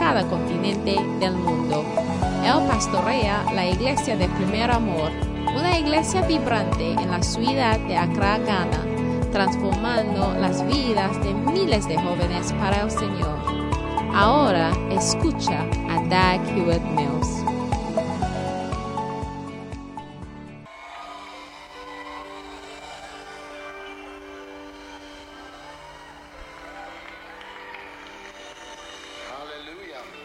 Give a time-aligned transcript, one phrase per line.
[0.00, 1.84] cada continente del mundo.
[2.42, 5.10] Él pastorea la iglesia de Primer Amor,
[5.54, 8.82] una iglesia vibrante en la ciudad de Accra, Ghana,
[9.30, 13.38] transformando las vidas de miles de jóvenes para el Señor.
[14.14, 17.39] Ahora escucha a Dag Hewitt Mills.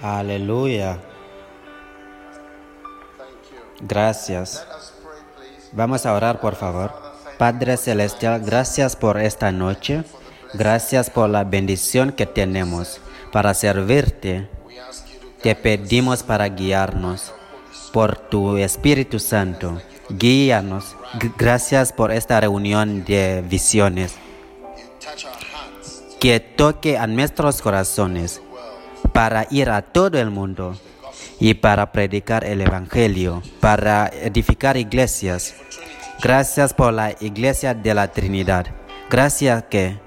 [0.06, 1.00] Aleluya.
[3.82, 4.64] Gracias.
[5.72, 6.92] Vamos a orar, por favor.
[7.40, 10.04] Padre Celestial, gracias por esta noche.
[10.54, 14.48] Gracias por la bendición que tenemos para servirte.
[15.42, 17.34] Te pedimos para guiarnos
[17.92, 19.82] por tu Espíritu Santo.
[20.10, 20.96] Guíanos.
[21.36, 24.14] Gracias por esta reunión de visiones.
[26.20, 28.44] Que toque a nuestros corazones
[29.16, 30.78] para ir a todo el mundo
[31.40, 35.56] y para predicar el Evangelio, para edificar iglesias.
[36.22, 38.66] Gracias por la iglesia de la Trinidad.
[39.10, 39.98] Gracias que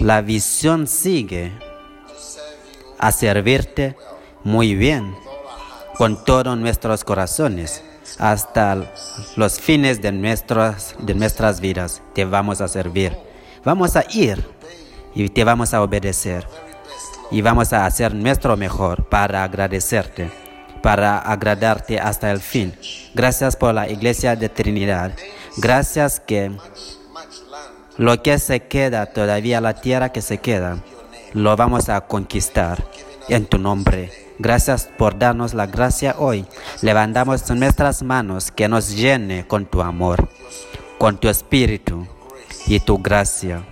[0.00, 1.52] la visión sigue
[2.98, 3.96] a servirte
[4.42, 5.14] muy bien
[5.96, 7.84] con todos nuestros corazones
[8.18, 8.92] hasta
[9.36, 12.02] los fines de nuestras, de nuestras vidas.
[12.12, 13.16] Te vamos a servir.
[13.64, 14.44] Vamos a ir
[15.14, 16.44] y te vamos a obedecer
[17.30, 20.30] y vamos a hacer nuestro mejor para agradecerte,
[20.82, 22.74] para agradarte hasta el fin.
[23.14, 25.12] Gracias por la iglesia de Trinidad.
[25.56, 26.52] Gracias que
[27.96, 30.78] lo que se queda, todavía la tierra que se queda,
[31.32, 32.84] lo vamos a conquistar
[33.28, 34.10] en tu nombre.
[34.38, 36.44] Gracias por darnos la gracia hoy.
[36.82, 40.28] Levantamos nuestras manos que nos llene con tu amor,
[40.98, 42.06] con tu espíritu
[42.66, 43.64] y tu gracia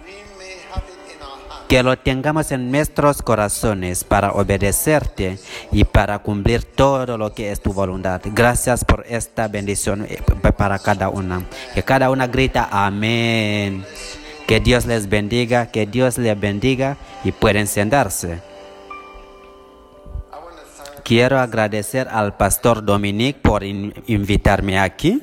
[1.69, 5.39] que lo tengamos en nuestros corazones para obedecerte
[5.73, 8.21] y para cumplir todo lo que es tu voluntad.
[8.25, 10.21] Gracias por esta bendición eh,
[10.57, 11.47] para cada una.
[11.75, 13.85] Que cada una grita amén.
[14.47, 18.43] Que Dios les bendiga, que Dios les bendiga y pueden sentarse.
[21.03, 25.23] Quiero agradecer al pastor Dominique por invitarme aquí.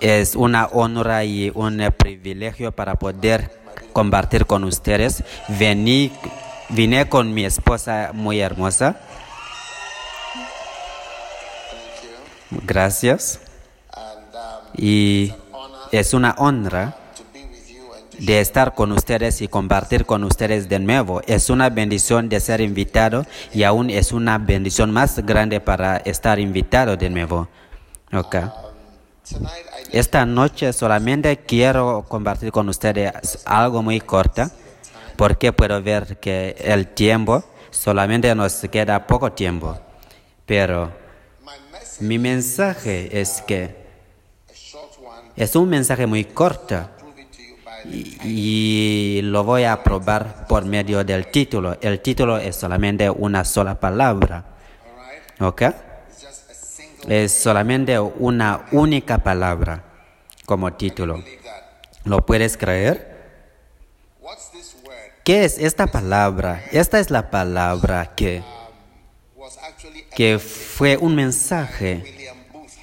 [0.00, 3.63] Es una honra y un privilegio para poder
[3.94, 5.24] compartir con ustedes.
[5.48, 6.12] Vení,
[6.68, 8.96] vine con mi esposa muy hermosa.
[12.50, 13.40] Gracias.
[14.76, 15.32] Y
[15.92, 16.96] es una honra
[18.18, 21.22] de estar con ustedes y compartir con ustedes de nuevo.
[21.26, 26.38] Es una bendición de ser invitado y aún es una bendición más grande para estar
[26.38, 27.48] invitado de nuevo.
[28.12, 28.42] Okay.
[29.90, 34.50] Esta noche solamente quiero compartir con ustedes algo muy corto,
[35.16, 39.78] porque puedo ver que el tiempo solamente nos queda poco tiempo.
[40.44, 40.92] Pero
[42.00, 43.84] mi mensaje es que
[45.36, 46.88] es un mensaje muy corto
[47.84, 51.76] y, y, lo voy a probar por medio del título.
[51.80, 54.44] El título es solamente una sola palabra.
[55.40, 55.62] ¿Ok?
[57.08, 59.84] Es solamente una única palabra
[60.46, 61.22] como título.
[62.04, 63.14] ¿Lo puedes creer?
[65.24, 66.62] ¿Qué es esta palabra?
[66.70, 68.42] Esta es la palabra que,
[70.14, 72.28] que fue un mensaje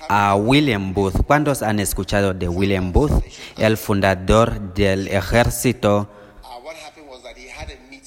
[0.09, 1.23] a William Booth.
[1.27, 3.23] ¿Cuántos han escuchado de William Booth,
[3.57, 6.09] el fundador del ejército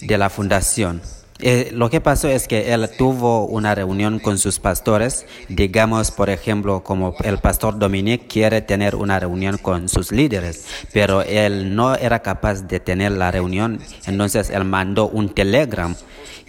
[0.00, 1.00] de la fundación?
[1.40, 6.30] Eh, lo que pasó es que él tuvo una reunión con sus pastores, digamos, por
[6.30, 11.96] ejemplo, como el pastor Dominique quiere tener una reunión con sus líderes, pero él no
[11.96, 15.96] era capaz de tener la reunión, entonces él mandó un telegram.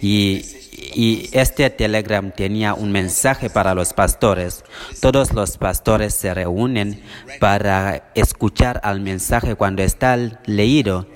[0.00, 0.44] Y,
[0.94, 4.62] y este telegram tenía un mensaje para los pastores.
[5.00, 7.02] Todos los pastores se reúnen
[7.40, 11.06] para escuchar al mensaje cuando está leído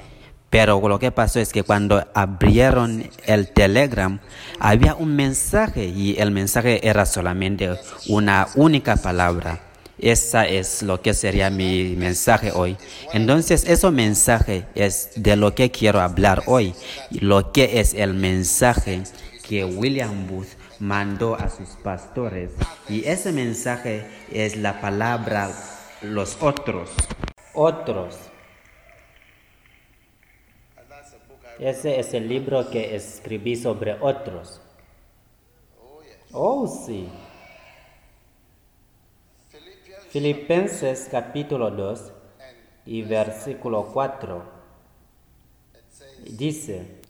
[0.50, 4.18] pero lo que pasó es que cuando abrieron el Telegram,
[4.58, 7.70] había un mensaje y el mensaje era solamente
[8.08, 9.60] una única palabra.
[10.00, 12.76] Esa es lo que sería mi mensaje hoy.
[13.12, 16.74] Entonces, ese mensaje es de lo que quiero hablar hoy.
[17.10, 19.02] Lo que es el mensaje
[19.46, 20.48] que William Booth
[20.78, 22.50] mandó a sus pastores.
[22.88, 25.50] Y ese mensaje es la palabra
[26.00, 26.88] los otros.
[27.52, 28.29] Otros.
[31.60, 34.62] Ese es el libro que escribí sobre otros.
[36.32, 37.06] Oh, sí.
[40.08, 42.12] Filipenses capítulo 2
[42.86, 44.42] y versículo 4
[46.30, 47.02] dice,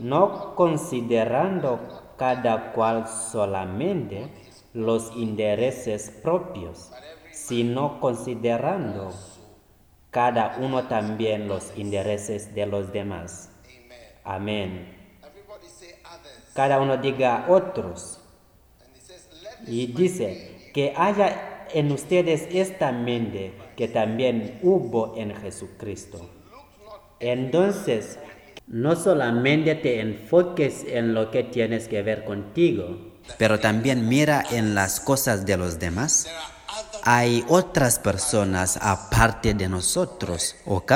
[0.00, 1.78] no considerando
[2.16, 4.26] cada cual solamente
[4.74, 6.90] los intereses propios,
[7.30, 9.12] sino considerando
[10.10, 13.52] cada uno también los intereses de los demás.
[14.28, 14.94] Amén.
[16.52, 18.20] Cada uno diga otros.
[19.66, 26.28] Y dice que haya en ustedes esta mente que también hubo en Jesucristo.
[27.20, 28.18] Entonces,
[28.66, 32.98] no solamente te enfoques en lo que tienes que ver contigo,
[33.38, 36.28] pero también mira en las cosas de los demás.
[37.02, 40.92] Hay otras personas aparte de nosotros, ¿ok?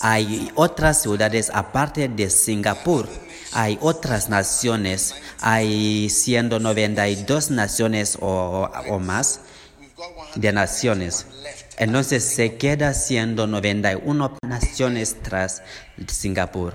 [0.00, 3.08] Hay otras ciudades aparte de Singapur.
[3.52, 8.68] Hay otras naciones, hay 192 naciones o,
[9.00, 9.40] más
[10.34, 11.26] de naciones.
[11.78, 15.62] Entonces se queda siendo 91 naciones tras
[16.06, 16.74] Singapur.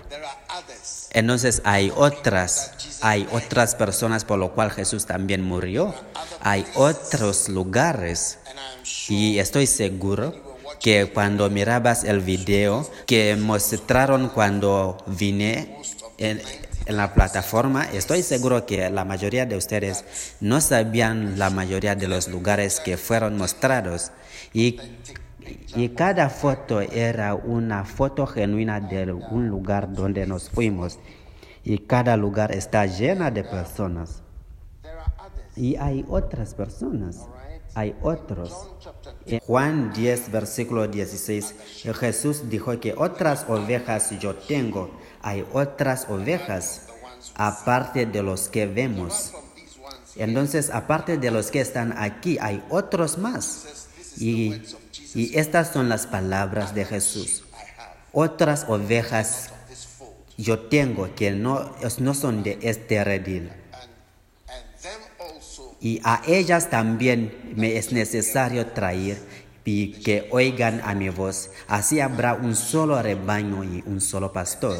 [1.11, 5.93] Entonces hay otras, hay otras personas por lo cual Jesús también murió.
[6.41, 8.39] Hay otros lugares.
[9.07, 10.42] Y estoy seguro
[10.83, 15.77] que cuando mirabas el video que mostraron cuando vine
[16.17, 16.41] en,
[16.85, 22.09] en la plataforma, estoy seguro que la mayoría de ustedes no sabían la mayoría de
[22.09, 24.11] los lugares que fueron mostrados.
[24.51, 24.77] Y,
[25.73, 30.99] y cada foto era una foto genuina de un lugar donde nos fuimos.
[31.63, 34.21] Y cada lugar está llena de personas.
[35.55, 37.21] Y hay otras personas.
[37.75, 38.67] Hay otros.
[39.47, 41.55] Juan 10, versículo 16,
[41.99, 44.91] Jesús dijo que otras ovejas yo tengo.
[45.21, 46.87] Hay otras ovejas
[47.35, 49.33] aparte de los que vemos.
[50.15, 53.87] Entonces, aparte de los que están aquí, hay otros más.
[54.17, 54.61] Y,
[55.15, 57.43] y estas son las palabras de Jesús.
[58.11, 59.49] Otras ovejas
[60.37, 63.51] yo tengo que no, no son de este redil.
[65.83, 69.17] Y a ellas también me es necesario traer
[69.65, 71.49] y que oigan a mi voz.
[71.67, 74.79] Así habrá un solo rebaño y un solo pastor.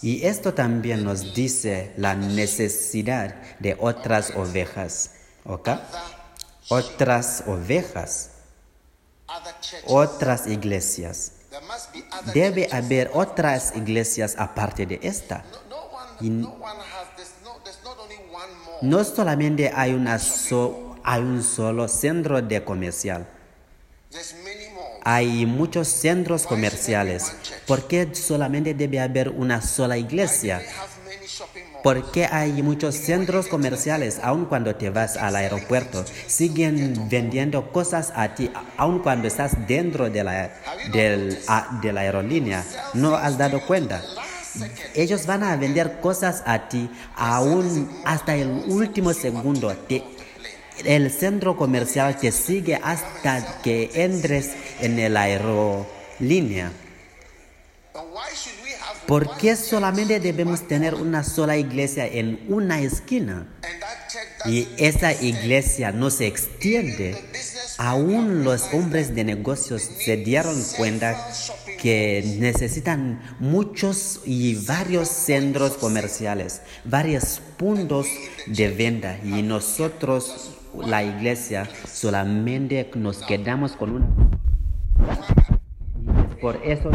[0.00, 5.10] Y esto también nos dice la necesidad de otras ovejas.
[5.44, 5.68] ¿Ok?
[6.70, 8.30] Otras ovejas.
[9.86, 11.32] Otras iglesias.
[12.32, 15.44] Debe haber otras iglesias aparte de esta.
[18.84, 20.20] No solamente hay, una
[21.02, 23.26] hay un solo centro de comercial.
[25.02, 27.34] Hay muchos centros comerciales.
[27.66, 30.62] ¿Por qué solamente debe haber una sola iglesia?
[31.82, 36.04] ¿Por qué hay muchos centros comerciales aun cuando te vas al aeropuerto?
[36.26, 40.50] Siguen vendiendo cosas a ti aun cuando estás dentro de la,
[40.90, 42.64] de la aerolínea.
[42.94, 44.02] ¿No has dado cuenta?
[44.94, 49.74] Ellos van a vender cosas a ti aún hasta el último segundo.
[50.84, 56.72] el centro comercial te sigue hasta que entres en el aerolínea.
[59.06, 63.46] ¿Por qué solamente debemos tener una sola iglesia en una esquina?
[64.46, 67.16] Y esa iglesia no se extiende.
[67.76, 71.32] Aún los hombres de negocios se dieron cuenta
[71.84, 78.06] que necesitan muchos y varios centros comerciales, varios puntos
[78.46, 84.06] de venta y nosotros, la iglesia, solamente nos quedamos con una.
[86.40, 86.90] Por eso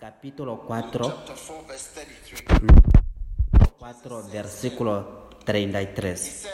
[0.00, 1.24] Capítulo 4,
[3.78, 6.48] 4 versículo 33.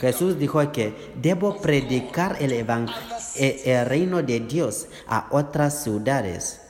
[0.00, 3.00] Jesús dijo que debo predicar el, evangelio
[3.36, 6.60] y e, el reino de Dios a otras ciudades.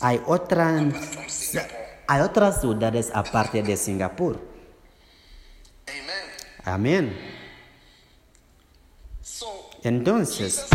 [0.00, 1.54] Hay otras,
[2.08, 4.40] hay otras ciudades aparte de Singapur.
[6.64, 7.38] Amén.
[9.82, 10.66] Entonces,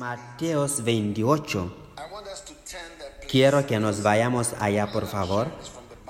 [0.00, 1.70] Mateos 28.
[3.30, 5.48] Quiero que nos vayamos allá, por favor,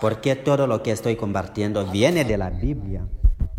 [0.01, 3.09] porque todo lo que estoy compartiendo viene de la Biblia.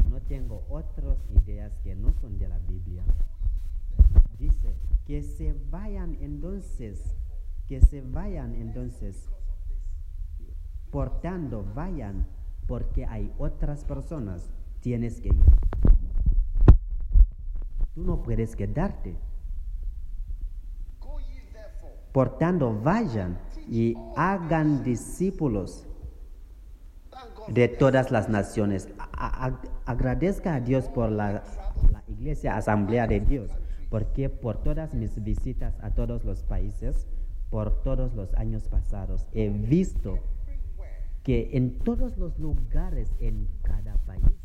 [0.10, 3.04] No tengo otras ideas que no son de la Biblia.
[4.40, 4.74] Dice,
[5.06, 7.02] que se vayan entonces,
[7.68, 9.28] que se vayan entonces.
[10.92, 12.26] Por tanto, vayan,
[12.68, 14.50] porque hay otras personas.
[14.80, 15.44] Tienes que ir.
[17.94, 19.18] Tú no puedes quedarte.
[22.12, 23.38] Por tanto, vayan
[23.70, 25.88] y hagan discípulos
[27.48, 28.90] de todas las naciones.
[29.86, 31.44] Agradezca a Dios por la,
[31.92, 33.52] la iglesia, asamblea de Dios,
[33.90, 37.08] porque por todas mis visitas a todos los países,
[37.50, 40.20] por todos los años pasados, he visto
[41.24, 44.41] que en todos los lugares, en cada país,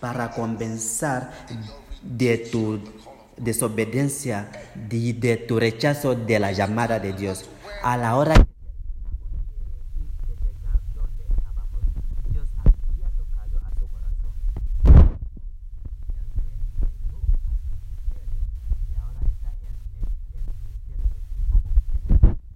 [0.00, 1.28] para convencer
[2.02, 2.80] de tu
[3.36, 7.48] desobediencia, de, de tu rechazo de la llamada de Dios.
[7.82, 8.34] A la hora.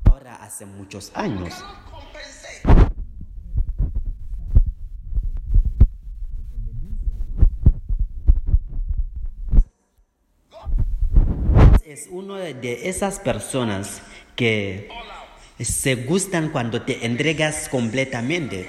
[0.05, 1.55] Ahora hace muchos años.
[11.97, 14.03] Es uno de esas personas
[14.35, 14.91] que
[15.59, 18.69] se gustan cuando te entregas completamente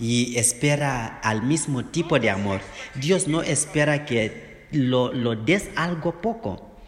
[0.00, 2.62] y espera al mismo tipo de amor.
[2.94, 6.80] Dios no espera que lo, lo des algo poco.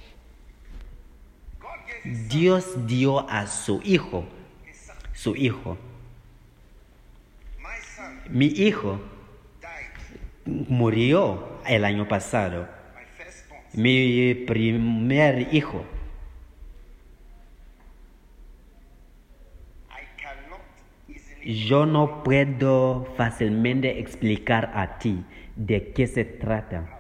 [2.02, 4.24] Dios dio a su hijo,
[5.12, 5.76] su hijo,
[8.30, 9.02] mi hijo
[10.46, 12.77] murió el año pasado.
[13.78, 15.84] Mi primer hijo.
[21.44, 26.98] Yo no puedo fácilmente explicar a ti de qué se trata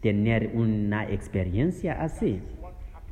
[0.00, 2.40] tener una experiencia así.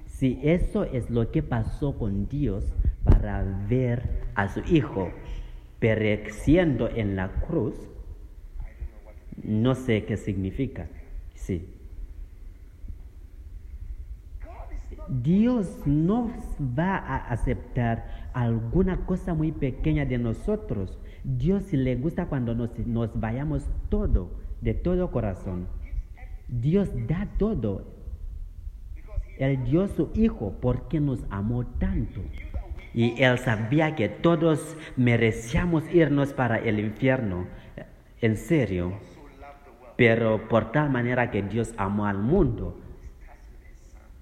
[0.07, 2.72] Si eso es lo que pasó con Dios
[3.05, 5.12] para ver a su hijo
[5.81, 7.74] pereciendo en la cruz,
[9.42, 10.88] no sé qué significa.
[11.35, 11.73] Sí.
[15.08, 20.98] Dios no va a aceptar alguna cosa muy pequeña de nosotros.
[21.22, 22.70] Dios le gusta cuando nos,
[23.14, 25.66] vayamos todo, de todo corazón.
[26.48, 27.94] Dios da todo.
[29.38, 32.20] Él dio su Hijo porque nos amó tanto.
[32.92, 37.46] Y Él sabía que todos merecíamos irnos para el infierno.
[38.20, 38.92] En serio.
[39.96, 42.83] Pero por tal manera que Dios amó al mundo,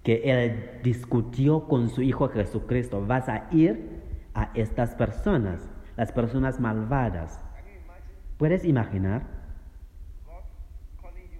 [0.02, 4.02] que Él discutió con su Hijo Jesucristo, vas a ir
[4.34, 7.44] a estas personas, las personas malvadas.
[8.36, 9.22] ¿Puedes imaginar?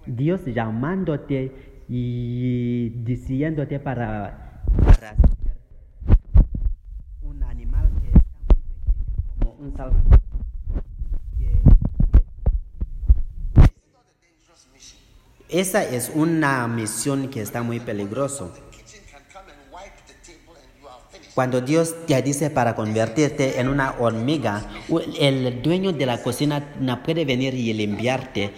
[0.05, 4.63] Dios llamándote y diciéndote para,
[7.21, 10.22] un animal que está muy pequeño como un salvador.
[15.53, 18.09] Esa es una misión que está muy finished.
[21.35, 24.67] Cuando Dios te dice para convertirte en una hormiga,
[25.19, 28.51] el dueño de la cocina no puede venir y limpiarte.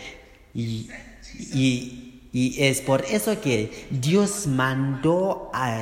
[0.53, 0.89] Y,
[1.53, 2.04] y-
[2.35, 5.79] y es por eso que Dios mandó a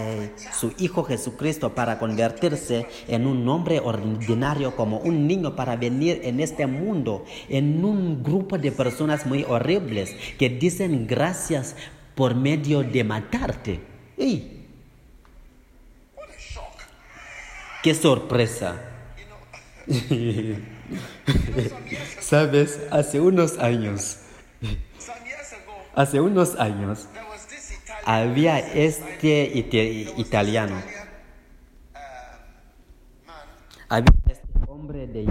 [0.56, 6.40] su Hijo Jesucristo para convertirse en un hombre ordinario como un niño para venir en
[6.40, 11.76] este mundo, en un grupo de personas muy horribles que dicen gracias
[12.14, 13.80] por medio de matarte.
[17.82, 18.80] ¡Qué sorpresa!
[22.20, 24.20] Sabes, hace unos años,
[25.96, 27.08] hace unos años,
[28.06, 29.52] había este
[30.18, 30.82] italiano,
[33.90, 35.26] había este hombre de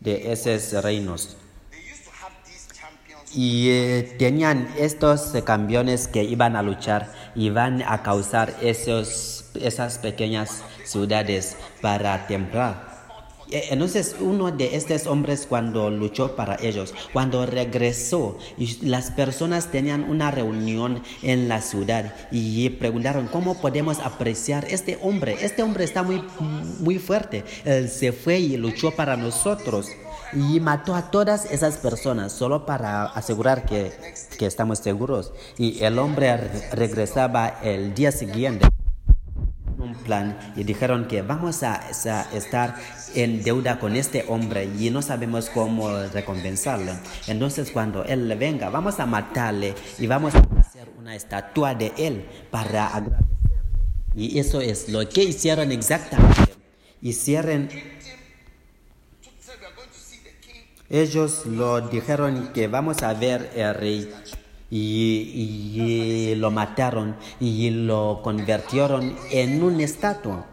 [0.00, 1.36] de esos reinos.
[3.34, 9.98] Y eh, tenían estos campeones que iban a luchar y van a causar esos, esas
[9.98, 12.94] pequeñas ciudades para templar.
[13.50, 18.38] Eh, Entonces uno de estos hombres cuando luchó para ellos, cuando regresó,
[18.82, 25.36] las personas tenían una reunión en la ciudad y preguntaron cómo podemos apreciar este hombre.
[25.40, 26.22] Este hombre está muy,
[26.80, 27.44] muy fuerte.
[27.64, 29.88] Él se fue y luchó para nosotros
[30.34, 33.92] y mató a todas esas personas solo para asegurar que,
[34.38, 35.32] que estamos seguros.
[35.58, 38.66] Y el hombre re- regresaba el día siguiente
[39.78, 42.74] un plan y dijeron que vamos a, estar
[43.14, 46.92] en deuda con este hombre y no sabemos cómo recompensarle.
[47.26, 52.26] Entonces cuando él venga, vamos a matarle y vamos a hacer una estatua de él
[52.50, 53.24] para agradecerle.
[54.16, 56.54] Y eso es lo que hicieron exactamente.
[57.02, 57.68] Hicieron,
[61.02, 64.10] ellos lo dijeron que vamos a ver el rey
[64.70, 70.46] y, lo mataron y lo convirtieron en una estatua.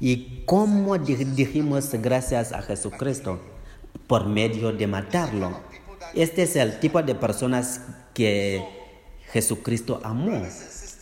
[0.00, 3.40] ¿Y cómo di- dijimos gracias a Jesucristo?
[4.06, 5.60] Por medio de matarlo.
[6.14, 7.80] Este es el tipo de personas
[8.14, 8.64] que
[9.32, 10.42] Jesucristo amó.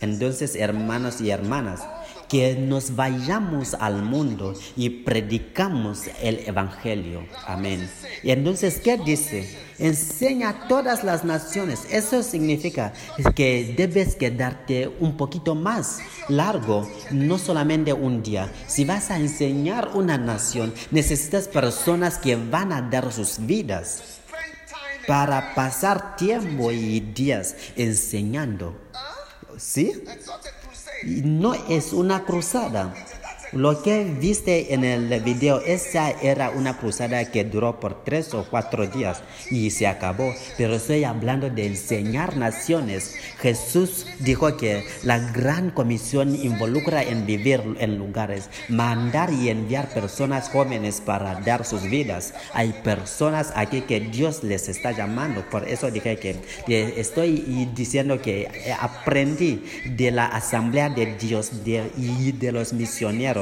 [0.01, 1.81] Entonces, hermanos y hermanas,
[2.29, 7.25] que nos vayamos al mundo y predicamos el Evangelio.
[7.45, 7.89] Amén.
[8.23, 9.57] Y entonces, ¿qué dice?
[9.79, 11.85] Enseña a todas las naciones.
[11.89, 12.93] Eso significa
[13.35, 18.51] que debes quedarte un poquito más largo, no solamente un día.
[18.67, 24.03] Si vas a enseñar una nación, necesitas personas que van a dar sus vidas
[25.07, 28.75] para pasar tiempo y días enseñando.
[29.57, 30.03] ¿Sí?
[31.03, 32.93] No es una cruzada.
[33.53, 38.45] Lo que viste en el video, esa era una cruzada que duró por tres o
[38.49, 40.33] cuatro días y se acabó.
[40.57, 43.15] Pero estoy hablando de enseñar naciones.
[43.39, 50.49] Jesús dijo que la gran comisión involucra en vivir en lugares, mandar y enviar personas
[50.49, 52.33] jóvenes para dar sus vidas.
[52.53, 55.49] Hay personas aquí que Dios les está llamando.
[55.49, 61.51] Por eso dije que estoy diciendo que aprendí de la asamblea de Dios
[61.97, 63.36] y de los misioneros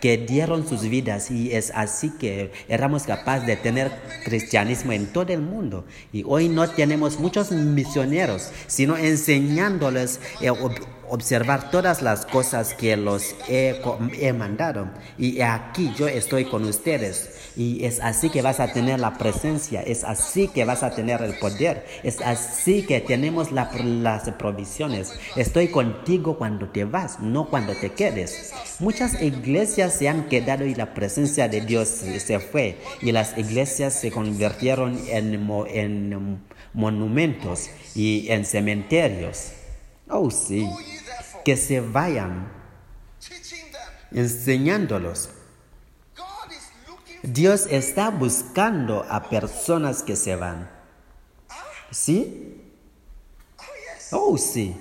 [0.00, 3.90] que dieron sus vidas y es así que éramos capaces de tener
[4.24, 5.84] cristianismo en todo el mundo.
[6.12, 13.34] Y hoy no tenemos muchos misioneros, sino enseñándoles ob- observar todas las cosas que los
[13.48, 14.88] he, mandado.
[15.18, 17.30] Y aquí yo estoy con ustedes.
[17.56, 21.22] Y es así que vas a tener la presencia, es así que vas a tener
[21.22, 25.12] el poder, es así que tenemos la- las provisiones.
[25.34, 28.52] Estoy contigo cuando te vas, no cuando te quedes.
[28.78, 32.78] Muchas iglesias se han quedado y la presencia de Dios se fue.
[33.02, 36.38] Y las iglesias se convirtieron en, en
[36.74, 39.52] monumentos y en cementerios.
[40.08, 40.68] Oh, sí.
[41.44, 42.58] Que se vayan
[44.10, 45.30] enseñándolos.
[47.22, 50.70] Dios está buscando a personas que se van.
[51.90, 52.62] ¿Sí?
[54.12, 54.76] Oh, sí.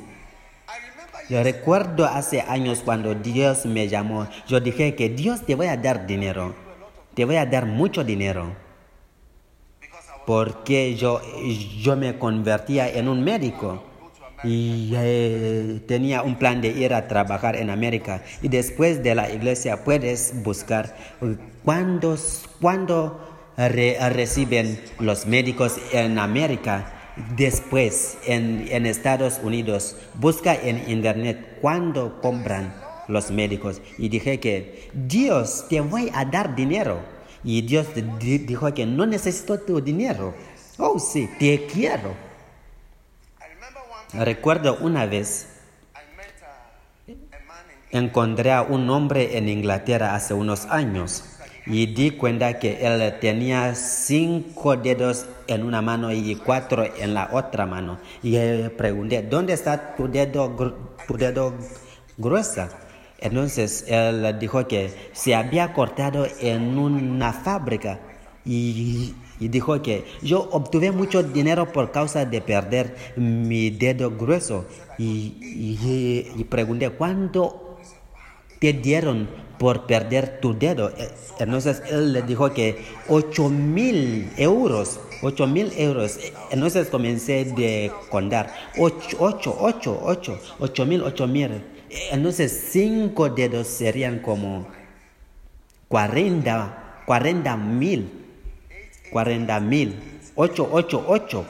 [1.30, 5.76] Yo recuerdo hace años cuando Dios me llamó, yo dije que Dios te voy a
[5.76, 6.56] dar dinero.
[7.16, 8.56] Te voy a dar mucho dinero.
[10.26, 11.22] Porque yo,
[11.80, 13.84] yo me convertía en un médico.
[14.43, 18.23] Y eh, tenía un plan de ir a trabajar en América.
[18.41, 23.19] Y después de la iglesia puedes buscar eh, cuándo,
[23.58, 26.93] re- reciben los médicos en América.
[27.36, 32.76] Después en, Estados Unidos, busca en internet cuándo compran
[33.08, 33.82] los médicos.
[33.97, 37.00] Y dije que Dios te voy a dar dinero.
[37.43, 37.88] Y Dios
[38.19, 40.36] di- dijo que no necesito tu dinero.
[40.78, 42.27] Oh, sí, te quiero.
[44.17, 45.47] Recuerdo una vez
[47.91, 51.23] encontré a un hombre en Inglaterra hace unos años
[51.67, 57.30] y di cuenta que él tenía cinco dedos en una mano y cuatro en la
[57.32, 57.99] otra mano.
[58.23, 58.38] Y
[58.69, 60.56] pregunté, ¿dónde está tu dedo,
[61.08, 61.53] tu dedo
[62.17, 62.69] gruesa?
[63.19, 67.99] Entonces él dijo que se había cortado en una fábrica
[68.45, 74.65] y, y dijo que yo obtuve mucho dinero por causa de perder mi dedo grueso.
[74.97, 77.78] Y, y, y pregunté, ¿cuánto
[78.60, 80.89] te dieron por perder tu dedo?
[80.97, 85.00] Eh, Entonces él le dijo que 8 mil euros.
[85.21, 86.17] 8 mil euros.
[86.17, 88.54] Eh, Entonces comencé de contar.
[88.78, 91.52] 8, 8, 8, 8, 8 mil, 8 mil.
[91.89, 94.67] Eh, Entonces cinco dedos serían como
[95.89, 98.27] 40, 40 mil.
[99.12, 99.96] 40 mil.
[100.36, 101.46] 8, 8, 8.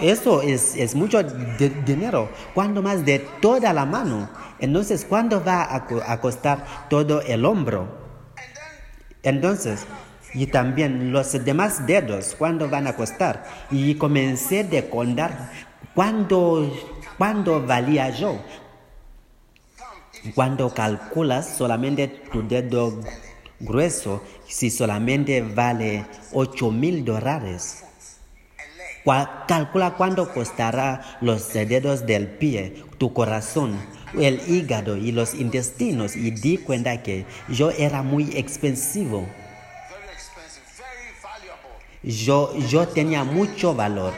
[0.00, 2.30] Eso es, es mucho dinero.
[2.54, 4.28] ¿Cuándo más de toda la mano?
[4.58, 7.86] Entonces, ¿cuándo va a, a costar todo el hombro?
[9.22, 9.86] Entonces,
[10.34, 13.44] y también los demás dedos, ¿cuándo van a costar?
[13.70, 15.50] Y comencé de contar
[15.94, 16.72] cuánto,
[17.18, 18.40] cuánto valía yo.
[20.34, 23.00] Cuando calculas solamente tu dedo
[23.62, 27.84] grueso, si solamente vale 8 mil dólares.
[29.48, 33.80] Calcula cuánto costará los dedos del pie, tu corazón,
[34.18, 39.26] el hígado y los intestinos y di cuenta que yo era muy expensivo.
[42.02, 44.12] Yo, yo tenía mucho valor.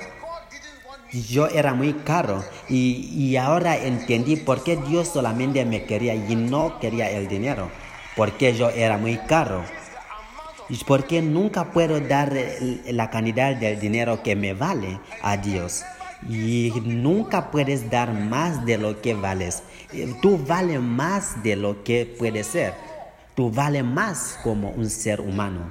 [1.12, 6.34] Yo era muy caro y, y ahora entendí por qué Dios solamente me quería y
[6.34, 7.70] no quería el dinero.
[8.16, 9.64] Porque yo era muy caro.
[10.68, 12.32] Y porque nunca puedo dar
[12.86, 15.82] la cantidad del dinero que me vale a Dios.
[16.28, 19.62] Y nunca puedes dar más de lo que vales.
[20.22, 22.74] Tú vales más de lo que puedes ser.
[23.34, 25.70] Tú vales más como un ser humano.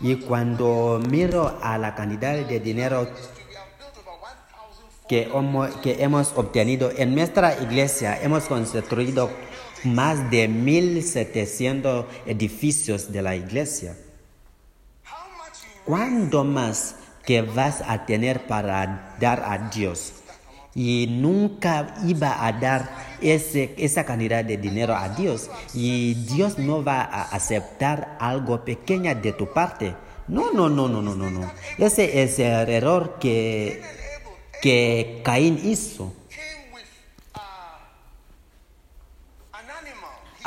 [0.00, 3.08] Y cuando miro a la cantidad de dinero
[5.08, 5.28] que
[5.98, 6.90] hemos obtenido.
[6.96, 9.30] En nuestra iglesia hemos construido
[9.84, 13.96] más de 1.700 edificios de la iglesia.
[15.84, 20.12] ¿Cuándo más que vas a tener para dar a Dios?
[20.74, 25.50] Y nunca iba a dar esa cantidad de dinero a Dios.
[25.74, 29.94] Y Dios no va a aceptar algo pequeña de tu parte.
[30.28, 31.50] No, no, no, no, no, no, no.
[31.78, 33.82] Ese es el error que,
[34.60, 36.12] que Caín hizo.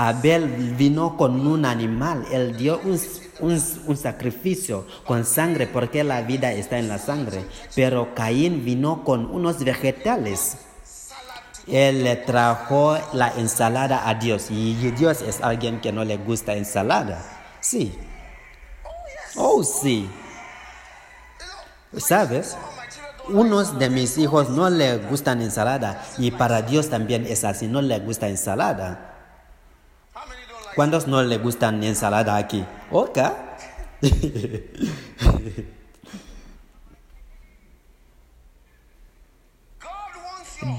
[0.07, 2.99] Abel vino con un animal, él dio un,
[3.39, 7.45] un- un sacrificio con sangre porque la vida está en la sangre.
[7.75, 10.57] Pero Caín vino con unos vegetales.
[11.67, 16.53] Él le trajo la ensalada a Dios y Dios es alguien que no le gusta
[16.55, 17.21] ensalada.
[17.59, 17.93] Sí.
[19.35, 20.09] Oh, sí.
[21.97, 22.57] ¿Sabes?
[23.29, 27.81] Unos de mis hijos no le gustan ensalada y para Dios también es así, no
[27.81, 29.11] le gusta ensalada.
[30.75, 32.65] ¿Cuántos no le gustan ensalada aquí?
[32.91, 33.12] Your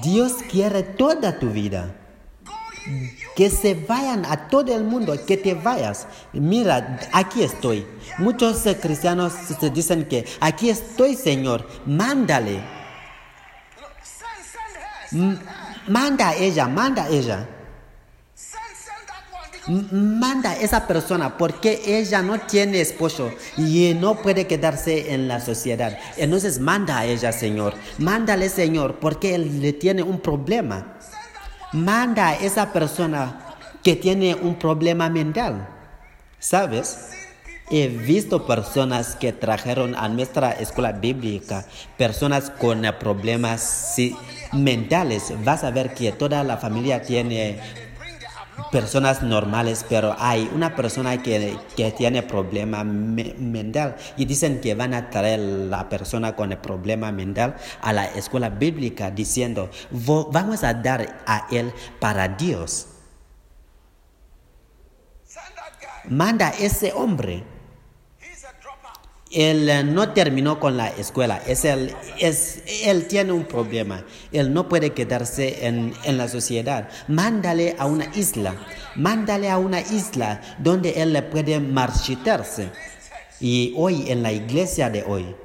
[0.01, 1.95] Dios quiere toda tu vida.
[3.35, 6.07] Que se vayan a todo el mundo, que te vayas.
[6.33, 7.87] Mira, aquí estoy.
[8.17, 9.33] Muchos cristianos
[9.73, 11.67] dicen que aquí estoy, Señor.
[11.85, 12.61] Mándale.
[15.87, 17.47] Manda ella, manda ella.
[19.67, 25.39] Manda a esa persona porque ella no tiene esposo y no puede quedarse en la
[25.39, 25.97] sociedad.
[26.17, 27.73] Entonces manda a ella, Señor.
[27.97, 30.97] Mándale, Señor, porque él le tiene un problema.
[31.71, 35.67] Manda a esa persona que tiene un problema mental.
[36.39, 37.11] ¿Sabes?
[37.71, 41.65] He visto personas que trajeron a nuestra escuela bíblica,
[41.97, 43.95] personas con problemas
[44.51, 45.33] mentales.
[45.45, 47.59] Vas a ver que toda la familia tiene
[48.71, 54.75] personas normales, pero hay una persona que, que tiene problema me- mental y dicen que
[54.75, 60.29] van a traer la persona con el problema mental a la escuela bíblica diciendo, "Vo-
[60.31, 62.87] vamos a dar a él para Dios.
[66.09, 67.43] Manda ese hombre.
[69.33, 74.53] Él eh, no terminó con la escuela, es el, es, él tiene un problema, él
[74.53, 76.87] no puede quedarse en, en la sociedad.
[77.07, 78.55] Mándale a una isla,
[78.95, 82.69] mándale a una isla donde él puede marchitarse.
[83.39, 85.35] Y hoy en la iglesia de hoy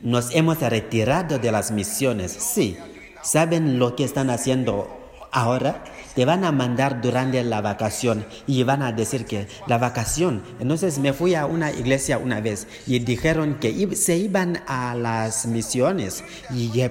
[0.00, 2.32] nos hemos retirado de las misiones.
[2.32, 2.78] Sí,
[3.22, 5.82] ¿saben lo que están haciendo ahora?
[6.16, 10.42] Te van a mandar durante la vacación y van a decir que la vacación.
[10.58, 15.44] Entonces me fui a una iglesia una vez y dijeron que se iban a las
[15.44, 16.24] misiones.
[16.50, 16.88] Y yo,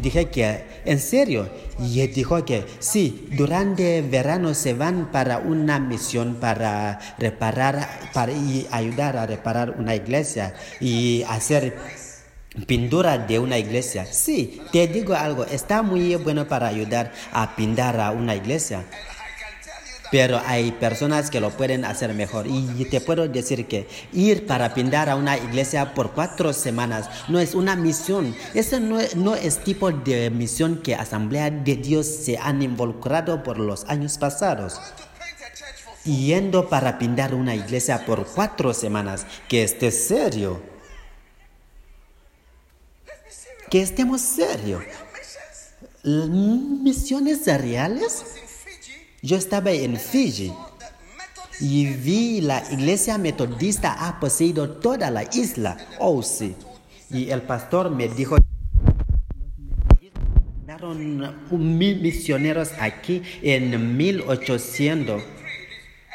[0.00, 1.48] dije que, ¿en serio?
[1.78, 8.66] Y dijo que sí, durante verano se van para una misión para reparar, para y
[8.72, 11.76] ayudar a reparar una iglesia y hacer
[12.66, 14.06] pintura de una iglesia.
[14.06, 18.84] Sí, te digo algo, está muy bueno para ayudar a pintar a una iglesia.
[20.10, 22.46] Pero hay personas que lo pueden hacer mejor.
[22.46, 27.40] Y te puedo decir que ir para pintar a una iglesia por cuatro semanas no
[27.40, 28.36] es una misión.
[28.54, 33.86] Eso no, es- tipo de misión que Asamblea de Dios se han involucrado por los
[33.86, 34.80] años pasados.
[36.04, 39.26] Yendo para pintar una iglesia por cuatro semanas.
[39.48, 40.73] Que esté serio.
[43.74, 44.84] Que estemos serios.
[46.04, 48.24] ¿Misiones reales?
[49.20, 50.52] Yo estaba en Fiji
[51.58, 55.76] y vi la iglesia metodista ha poseído toda la isla.
[55.98, 56.54] Oh, sí.
[57.10, 58.36] Y el pastor me dijo,
[61.50, 65.20] misioneros aquí en 1800,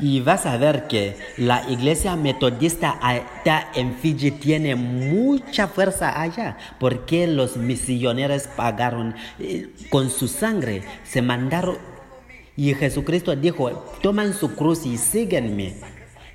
[0.00, 6.58] Y vas a ver que la iglesia metodista allá en Fiji tiene mucha fuerza allá,
[6.78, 11.78] porque los misioneros pagaron eh, con su sangre, se mandaron
[12.56, 13.70] Y Jesucristo dijo,
[14.02, 15.74] toman su cruz y síguenme.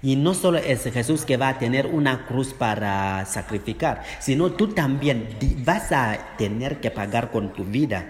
[0.04, 4.70] Y no solo es Jesús que va a tener una cruz para sacrificar, sino tú
[4.70, 5.28] también
[5.64, 8.10] vas a tener que pagar con tu vida.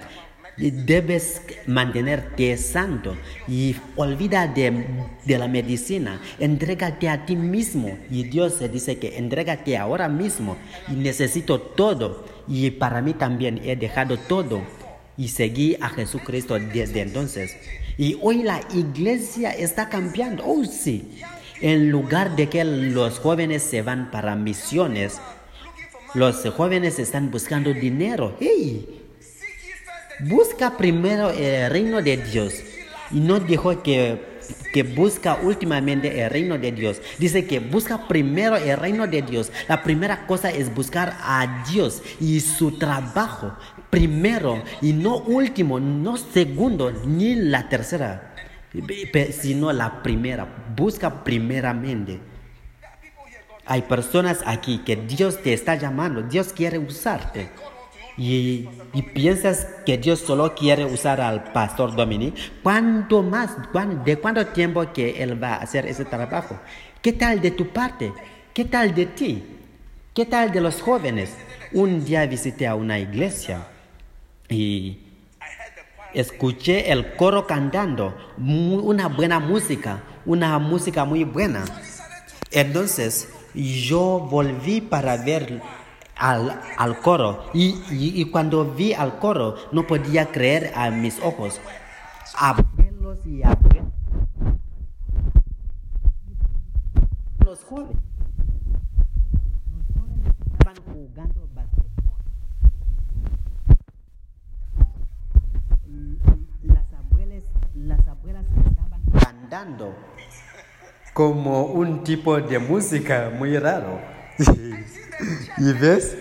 [0.58, 3.16] Debes mantenerte santo
[3.48, 4.86] y olvida de,
[5.26, 6.22] de la medicina.
[6.40, 7.98] Entrégate a ti mismo.
[8.10, 10.58] Y Dios dice que entrégate ahora mismo.
[10.90, 12.26] Y necesito todo.
[12.48, 14.62] Y para mí también he dejado todo
[15.18, 17.56] y seguí a Jesucristo desde entonces.
[17.98, 20.44] Y hoy la iglesia está cambiando.
[20.46, 21.20] Oh, sí.
[21.62, 25.22] En lugar de que los jóvenes se van para misiones,
[26.16, 28.36] los jóvenes están buscando dinero.
[28.40, 29.01] ¡Hey!
[30.24, 32.54] Busca primero el reino de Dios.
[33.12, 34.40] Y no dijo que,
[34.72, 37.02] que busca últimamente el reino de Dios.
[37.18, 39.52] Dice que busca primero el reino de Dios.
[39.68, 43.54] La primera cosa es buscar a Dios y su trabajo.
[43.90, 48.36] Primero y no último, no segundo, ni la tercera,
[49.32, 50.48] sino la primera.
[50.76, 52.20] Busca primeramente.
[53.66, 57.50] Hay personas aquí que Dios te está llamando, Dios quiere usarte.
[58.18, 58.68] Y,
[59.14, 62.36] piensas que Dios solo quiere usar al pastor Dominic.
[62.62, 63.52] ¿Cuánto más?
[63.72, 66.60] ¿Cuán- ¿De cuánto tiempo que Él va a hacer ese trabajo?
[67.02, 68.14] ¿Qué tal de tu parte?
[68.54, 69.44] ¿Qué tal de ti?
[70.14, 71.36] ¿Qué tal de los jóvenes?
[71.72, 73.66] Un día visité a una iglesia
[74.50, 75.00] y
[76.14, 81.64] escuché el coro cantando, una buena música, una música muy buena.
[82.52, 85.62] Entonces yo volví para ver
[86.22, 91.20] al, al coro y, y- y cuando vi al coro no podía creer a mis
[91.20, 91.60] ojos.
[92.38, 93.86] Abuelos y abuelas.
[97.44, 97.98] Los jóvenes.
[99.74, 102.20] Los jóvenes estaban jugando basquetbol.
[106.64, 107.44] Las abuelas,
[107.76, 109.96] las abuelas estaban cantando
[111.14, 114.00] como un tipo de música muy raro.
[115.58, 116.18] y ves,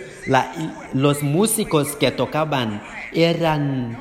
[0.93, 2.83] los músicos que tocaban
[3.13, 3.99] eran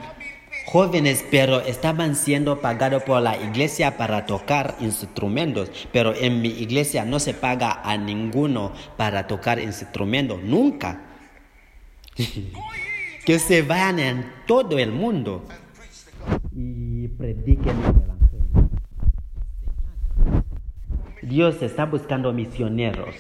[0.66, 5.72] jóvenes, pero estaban siendo pagados por la iglesia para tocar instrumentos.
[5.92, 11.02] Pero en mi iglesia no se paga a ninguno para tocar instrumentos, nunca.
[13.26, 15.46] que se vayan en todo el mundo
[16.52, 18.70] y prediquen el evangelio.
[21.22, 23.16] Dios está buscando misioneros,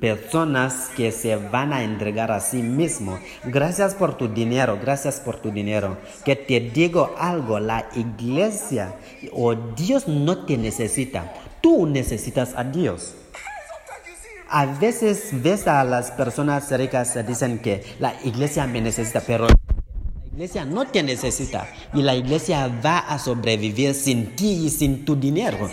[0.00, 3.18] personas que se van a entregar a sí mismo.
[3.44, 5.98] Gracias por tu dinero, gracias por tu dinero.
[6.24, 8.94] Que te digo algo, la iglesia
[9.32, 13.14] o Dios no te necesita, tú necesitas a Dios.
[14.48, 19.56] A veces ves a las personas ricas dicen que la iglesia me necesita, pero la
[20.30, 25.16] iglesia no te necesita y la iglesia va a sobrevivir sin ti y sin tu
[25.16, 25.70] dinero.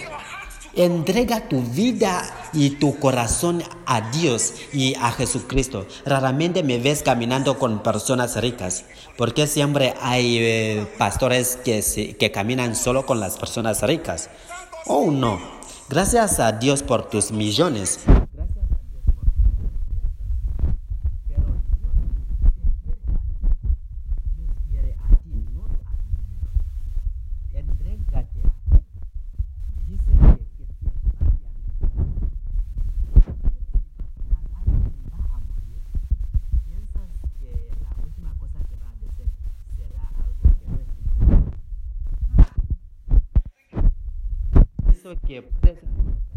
[0.75, 5.85] Entrega tu vida y tu corazón a Dios y a Jesucristo.
[6.05, 8.85] Raramente me ves caminando con personas ricas,
[9.17, 14.29] porque siempre hay eh, pastores que, que caminan solo con las personas ricas.
[14.85, 15.39] Oh no,
[15.89, 17.99] gracias a Dios por tus millones.
[24.69, 26.49] quiere a ti, no a tu dinero.
[27.53, 28.83] Entrégate a Él.
[29.87, 30.89] Dice que, que te
[31.19, 31.49] vaya.
[34.55, 35.81] ¿Alguien va a morir?
[36.65, 37.51] ¿Piensas que
[37.81, 39.29] la última cosa que va a decir
[39.75, 40.77] será algo que no
[44.91, 45.21] es importante?
[45.21, 46.28] Eso que puedes esta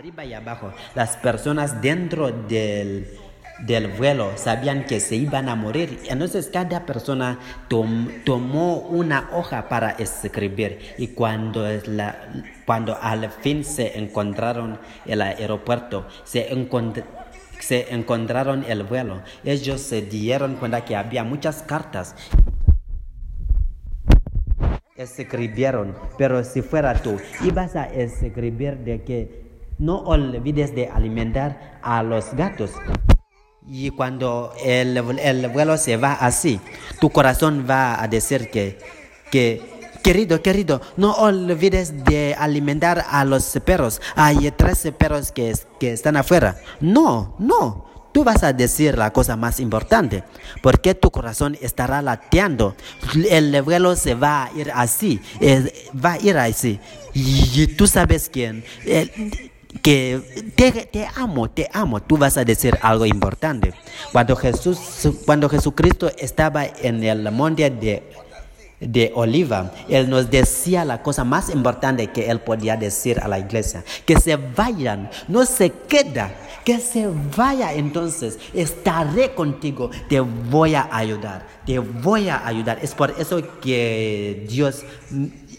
[0.00, 0.72] arriba y abajo.
[0.94, 3.06] Las personas dentro del,
[3.66, 5.98] del vuelo sabían que se iban a morir.
[6.08, 7.38] Entonces cada persona
[7.68, 11.66] tom- tomó una hoja para escribir y cuando,
[12.64, 17.04] cuando al fin se encontraron el aeropuerto, se encont-
[17.58, 19.20] se encontraron el vuelo.
[19.44, 22.14] Ellos se dieron cuenta que había muchas cartas
[24.96, 29.49] escribieron, pero si fuera tú, ibas a escribir de que
[29.80, 32.70] no olvides de alimentar a los gatos.
[33.66, 36.60] Y cuando el, el vuelo se va así,
[37.00, 38.78] tu corazón va a decir que,
[39.30, 39.62] que,
[40.02, 44.00] querido, querido, no olvides de alimentar a los perros.
[44.16, 46.56] Hay tres perros que, que están afuera.
[46.80, 47.90] No, no.
[48.12, 50.24] Tú vas a decir la cosa más importante,
[50.64, 52.74] porque tu corazón estará lateando.
[53.30, 55.20] El vuelo se va a ir así,
[56.04, 56.80] va a ir así.
[57.14, 58.64] Y tú sabes quién.
[59.82, 63.72] Que te, te amo, te amo, tú vas a decir algo importante.
[64.12, 64.78] Cuando Jesús,
[65.24, 68.02] cuando Jesucristo estaba en el monte de,
[68.80, 73.38] de Oliva, Él nos decía la cosa más importante que Él podía decir a la
[73.38, 76.32] iglesia, que se vayan, no se queda,
[76.64, 82.78] que se vaya entonces, estaré contigo, te voy a ayudar, te voy a ayudar.
[82.82, 84.82] Es por eso que Dios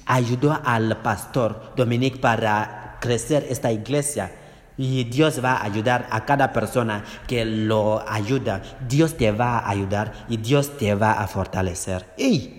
[0.05, 4.31] ayudó al pastor Dominic para crecer esta iglesia.
[4.77, 8.61] Y Dios va a ayudar a cada persona que lo ayuda.
[8.87, 12.05] Dios te va a ayudar y Dios te va a fortalecer.
[12.17, 12.57] Y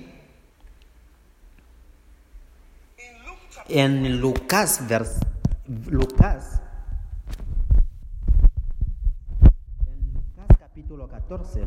[2.99, 5.21] In Luke chapter en Lucas, vers-
[5.67, 6.61] en Lucas
[10.61, 11.63] capítulo 14,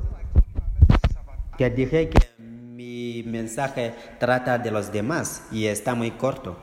[1.58, 6.58] que dije que mi mensaje trata de los demás y está muy corto.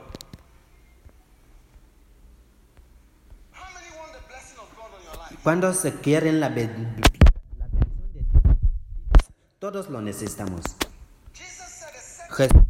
[5.43, 6.95] Cuando se quieren la, ben-
[7.57, 8.55] la bendición de Dios,
[9.59, 10.61] todos lo necesitamos.
[12.29, 12.63] Jesús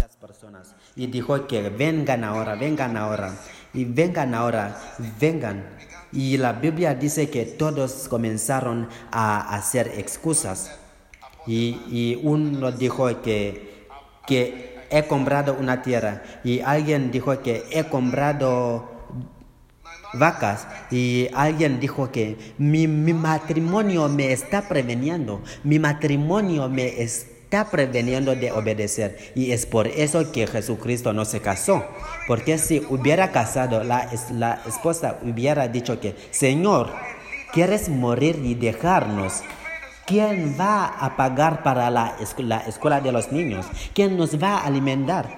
[0.00, 3.34] las personas y dijo que vengan ahora, vengan ahora
[3.74, 4.76] y vengan ahora,
[5.20, 5.64] vengan.
[6.10, 10.70] Y la Biblia dice que todos comenzaron a hacer excusas
[11.46, 13.86] y, y uno dijo que,
[14.26, 16.22] que he comprado una tierra.
[16.44, 18.98] Y alguien dijo que he comprado
[20.14, 20.66] vacas.
[20.90, 28.34] Y alguien dijo que mi, mi matrimonio me está preveniendo, mi matrimonio me está preveniendo
[28.34, 29.32] de obedecer.
[29.34, 31.84] Y es por eso que Jesucristo no se casó,
[32.26, 36.92] porque si hubiera casado la, la esposa hubiera dicho que Señor,
[37.52, 39.42] ¿quieres morir y dejarnos?
[40.08, 43.66] ¿Quién va a pagar para la, escu- la escuela de los niños?
[43.94, 45.36] ¿Quién nos va a alimentar?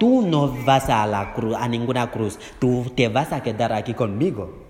[0.00, 2.38] Tú no vas a, la cruz, a ninguna cruz.
[2.58, 4.66] Tú te vas a quedar aquí conmigo.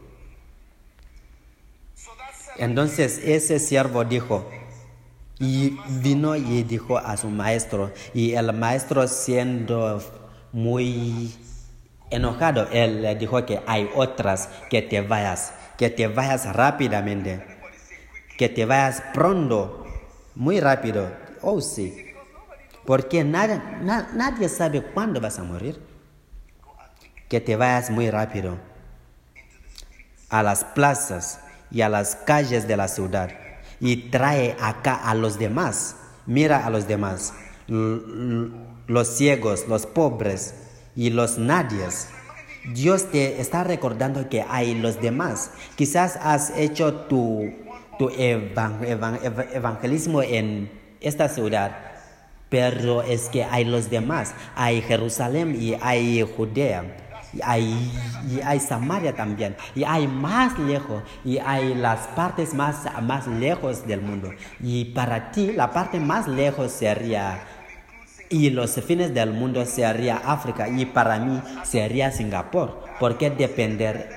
[2.58, 4.44] Entonces ese siervo dijo,
[5.38, 10.02] y vino y dijo a su maestro, y el maestro siendo
[10.52, 11.32] muy
[12.10, 17.44] enojado, él le dijo que hay otras que te vayas, que te vayas rápidamente,
[18.38, 19.84] que te vayas pronto,
[20.34, 21.10] muy rápido.
[21.42, 22.06] Oh sí,
[22.86, 25.78] porque nadie, na- nadie sabe cuándo vas a morir.
[27.28, 28.56] Que te vayas muy rápido
[30.30, 33.30] a las plazas y a las calles de la ciudad
[33.80, 35.96] y trae acá a los demás.
[36.24, 37.34] Mira a los demás,
[37.66, 40.54] los ciegos, los pobres
[40.96, 42.08] y los nadies.
[42.74, 45.50] Dios te está recordando que hay los demás.
[45.76, 47.50] Quizás has hecho tu,
[47.98, 50.70] tu evan- evan- ev- evangelismo en
[51.00, 51.76] esta ciudad,
[52.48, 54.34] pero es que hay los demás.
[54.56, 56.84] Hay Jerusalén y hay Judea.
[57.34, 57.92] Y hay,
[58.30, 59.54] y hay Samaria también.
[59.74, 61.02] Y hay más lejos.
[61.24, 64.32] Y hay las partes más, más lejos del mundo.
[64.60, 67.40] Y para ti la parte más lejos sería
[68.30, 74.10] y los fines del mundo sería África y para mí sería Singapur, porque depender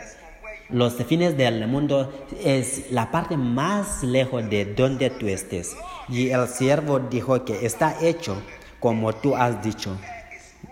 [0.71, 2.11] los fines del mundo
[2.43, 5.75] es la parte más lejos de donde tú estés.
[6.09, 8.41] Y el siervo dijo que está hecho
[8.79, 9.95] como tú has dicho,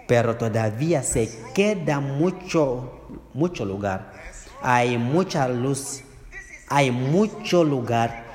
[0.08, 4.14] pero todavía se queda mucho, mucho lugar.
[4.62, 6.02] Hay mucha luz,
[6.68, 8.26] hay mucho lugar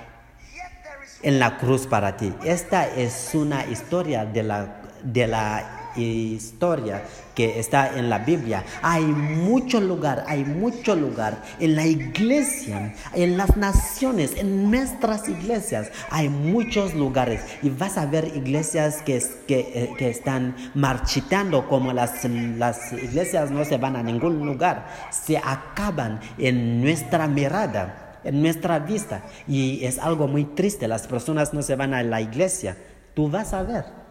[1.23, 2.33] en la cruz para ti.
[2.45, 7.03] Esta es una historia de la, de la historia
[7.35, 8.65] que está en la Biblia.
[8.83, 15.91] Hay mucho lugar, hay mucho lugar en la iglesia, en las naciones, en nuestras iglesias.
[16.11, 21.93] Hay muchos lugares y vas a ver iglesias que, que, eh, que están marchitando como
[21.93, 28.41] las, las iglesias no se van a ningún lugar, se acaban en nuestra mirada en
[28.41, 29.23] nuestra vista.
[29.47, 32.77] Y es algo muy triste, las personas no se van a la iglesia.
[33.15, 34.04] Tú vas a ver.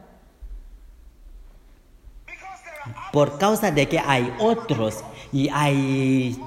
[3.11, 6.39] Por causa de que hay otros y hay,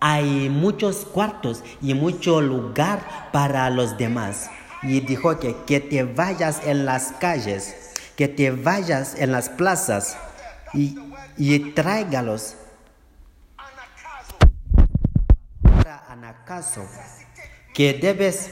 [0.00, 4.50] hay muchos cuartos y mucho lugar para los demás.
[4.82, 10.16] Y dijo que, que te vayas en las calles, que te vayas en las plazas
[10.72, 10.98] y,
[11.36, 12.56] y tráigalos
[16.08, 16.86] anacaso,
[17.72, 18.50] que debes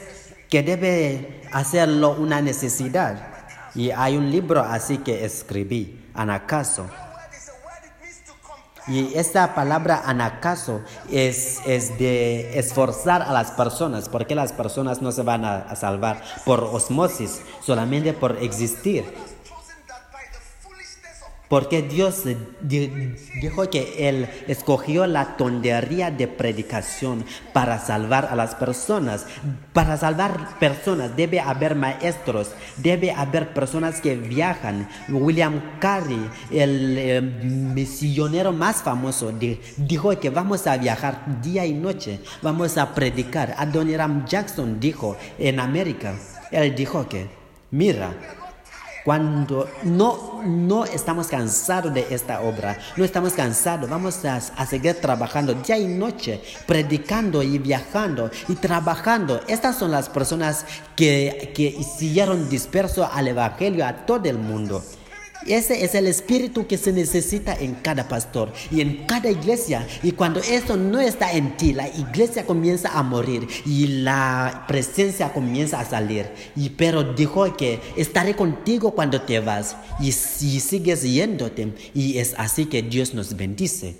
[0.48, 3.28] que debe hacerlo una necesidad.
[3.74, 6.88] Y hay un libro así que escribí, anacaso.
[8.88, 10.80] Y esta palabra anacaso
[11.10, 15.76] es, es de esforzar a las personas, porque las personas no se van a, a
[15.76, 19.04] salvar por osmosis, solamente por existir.
[21.48, 22.24] Porque Dios
[22.60, 27.24] di- dijo que Él escogió la tontería de predicación
[27.54, 29.24] para salvar a las personas.
[29.72, 34.88] Para salvar personas debe haber maestros, debe haber personas que viajan.
[35.08, 41.72] William Carey, el eh, misionero más famoso, di- dijo que vamos a viajar día y
[41.72, 43.54] noche, vamos a predicar.
[43.56, 46.14] Adoniram Jackson dijo en América,
[46.50, 47.26] él dijo que,
[47.70, 48.12] mira,
[49.08, 55.54] cuando no, no estamos cansados de esta obra, no estamos cansados, vamos a, seguir trabajando
[55.54, 59.40] día y noche, predicando y viajando y trabajando.
[59.48, 64.84] Estas son las personas que, que siguieron disperso al Evangelio a todo el mundo.
[65.46, 69.86] Ese es el espíritu que se necesita en cada pastor y en cada iglesia.
[70.02, 75.32] Y cuando eso no está en ti, la iglesia comienza a morir y la presencia
[75.32, 76.30] comienza a salir.
[76.56, 81.72] Y pero dijo que estaré contigo cuando te vas y si sigues yéndote.
[81.94, 83.96] Y es así que Dios nos bendice.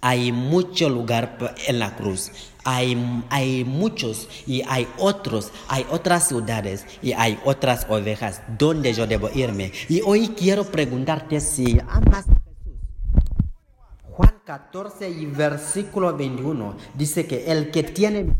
[0.00, 2.30] Hay mucho lugar en la cruz.
[2.64, 9.06] Hay, hay muchos y hay otros, hay otras ciudades y hay otras ovejas donde yo
[9.06, 9.72] debo irme.
[9.88, 12.78] Y hoy quiero preguntarte si amas a Jesús.
[14.10, 18.34] Juan 14 y versículo 21 dice que el que tiene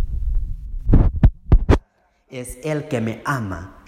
[2.29, 3.85] es el que me ama.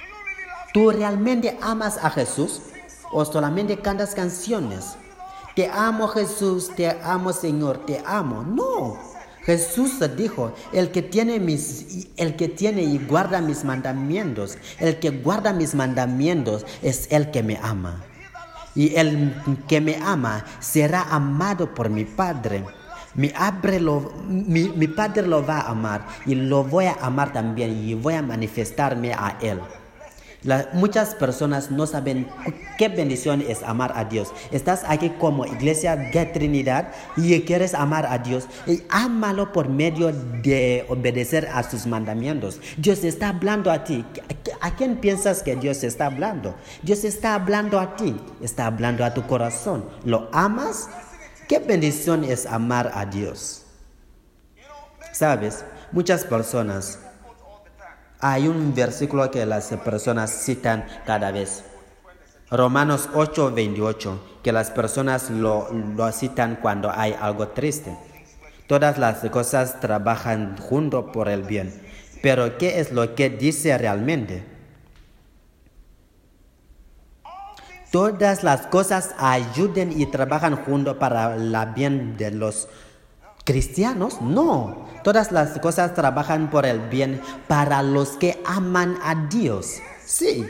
[0.72, 2.61] ¿Tú realmente amas a Jesús
[3.12, 4.97] o solamente cantas canciones?
[5.55, 8.43] Te amo Jesús, te amo Señor, te amo.
[8.43, 9.13] No.
[9.45, 15.11] Jesús dijo, el que tiene mis el que tiene y guarda mis mandamientos, el que
[15.11, 18.03] guarda mis mandamientos es el que me ama.
[18.74, 19.34] Y el
[19.68, 22.64] que me ama será amado por mi Padre.
[23.14, 27.32] Mi, padre lo, mi, mi Padre lo va a amar y lo voy a amar
[27.32, 29.61] también y voy a manifestarme a Él.
[30.74, 32.28] Muchas personas no saben
[32.76, 34.32] qué bendición es amar a Dios.
[34.51, 38.47] Estás aquí como iglesia de Trinidad y quieres amar a Dios.
[38.66, 42.61] Y ámalo por medio de obedecer a sus mandamientos.
[42.76, 44.05] Dios está hablando a ti.
[44.61, 46.55] ¿A quién piensas que Dios está hablando?
[46.82, 48.14] Dios está hablando a ti.
[48.42, 49.88] Está hablando a tu corazón.
[50.05, 50.88] ¿Lo amas?
[51.49, 53.64] ¿Qué bendición es amar a Dios?
[55.12, 56.99] Sabes, muchas personas
[58.20, 61.64] hay un versículo que las personas citan cada vez.
[62.50, 67.96] Romanos 8, 28, que las personas lo, lo citan cuando hay algo triste.
[68.66, 71.82] Todas las cosas trabajan junto por el bien.
[72.22, 74.44] Pero ¿qué es lo que dice realmente?
[77.94, 82.68] Todas las cosas ayuden y trabajan junto para el bien de los
[83.44, 84.20] cristianos.
[84.20, 89.80] No, todas las cosas trabajan por el bien para los que aman a Dios.
[90.05, 90.44] Sí,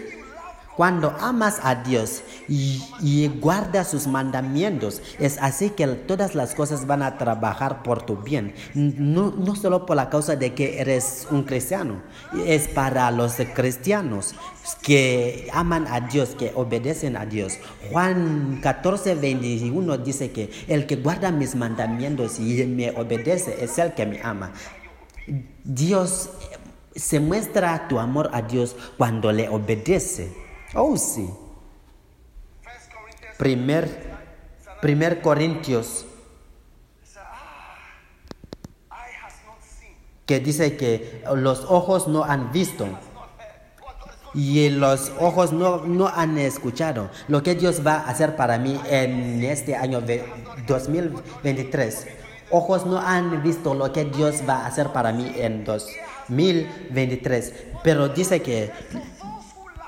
[0.77, 6.87] cuando amas a Dios y, y guardas sus mandamientos, es así que todas las cosas
[6.87, 8.55] van a trabajar por tu bien.
[8.75, 12.03] No, no solo por la causa de que eres un cristiano,
[12.47, 14.35] es para los cristianos
[14.83, 17.59] que aman a Dios, que obedecen a Dios.
[17.91, 23.95] Juan 14, 21 dice que el que guarda mis mandamientos y me obedece es el
[23.95, 24.53] que me ama.
[25.65, 26.59] Dios eh,
[26.99, 30.44] se muestra tu amor a Dios cuando le obedece.
[30.75, 31.29] Oh, sí.
[32.63, 34.15] First Corinthians Primer,
[34.81, 36.07] primer Corintios,
[40.27, 42.87] que dice que los ojos no han visto
[44.33, 48.81] y los ojos no, no han escuchado lo que Dios va a hacer para mí
[48.89, 50.25] en este año ve-
[50.67, 52.07] 2023.
[52.51, 57.53] Ojos no han visto lo que Dios va a hacer para mí en 2023.
[57.83, 58.71] Pero dice que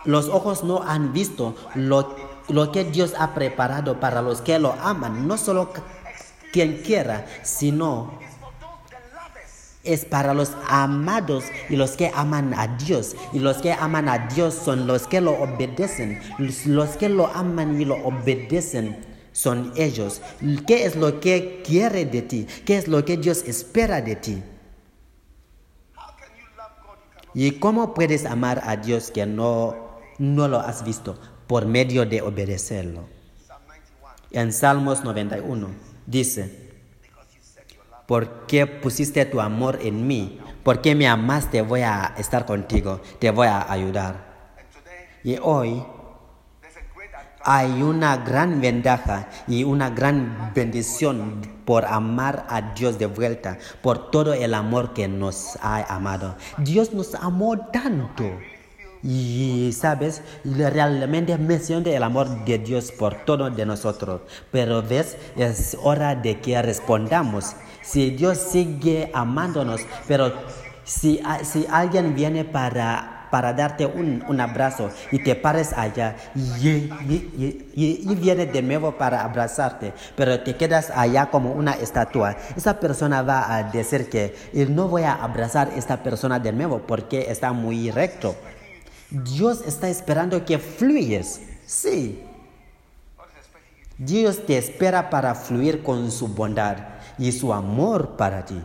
[0.07, 2.17] los ojos no han visto lo,
[2.49, 5.29] lo que Dios ha preparado para los que lo aman.
[5.29, 5.73] No solo
[6.53, 8.19] quien quiera, sino
[9.87, 13.17] es para los amados y los que aman a Dios.
[13.33, 16.21] Y los que aman a Dios son los que lo obedecen.
[16.67, 20.21] Los, que lo aman y lo obedecen son ellos.
[20.67, 22.47] ¿Qué es lo que quiere de ti?
[22.65, 24.43] ¿Qué es lo que Dios espera de ti?
[27.35, 29.86] ¿Y cómo puedes amar a Dios que no,
[30.19, 31.19] no lo has visto?
[31.47, 33.05] Por medio de obedecerlo.
[33.47, 35.69] Psalm 19, En Salmos 91
[36.07, 36.73] dice,
[38.07, 40.41] ¿por qué pusiste tu amor en mí?
[40.63, 41.63] ¿Por qué me amaste?
[41.63, 44.27] Voy a estar contigo, te voy a ayudar.
[45.23, 45.83] Y hoy
[47.49, 54.11] hay una gran ventaja y una gran bendición por amar a Dios de vuelta, por
[54.11, 56.37] todo el amor que nos ha amado.
[56.59, 58.25] Dios nos amó tanto.
[59.03, 64.23] Y sabes, realmente me siento el amor de Dios por todo de nosotros.
[64.51, 67.55] Pero ves, es hora de que respondamos.
[67.83, 70.33] Si Dios sigue amándonos, pero
[70.85, 76.41] si, si alguien viene para, para darte un, un abrazo y te pares allá y,
[76.69, 82.37] y- y- y viene de nuevo para abrazarte, pero te quedas allá como una estatua,
[82.57, 86.53] esa persona va a decir que "Y no voy a abrazar a esta persona de
[86.53, 88.35] nuevo porque está muy recto.
[89.11, 91.41] Dios está esperando que fluyes.
[91.67, 92.23] Sí.
[93.99, 96.77] Dios te espera para fluir con su bondad
[97.19, 98.61] y su amor para ti.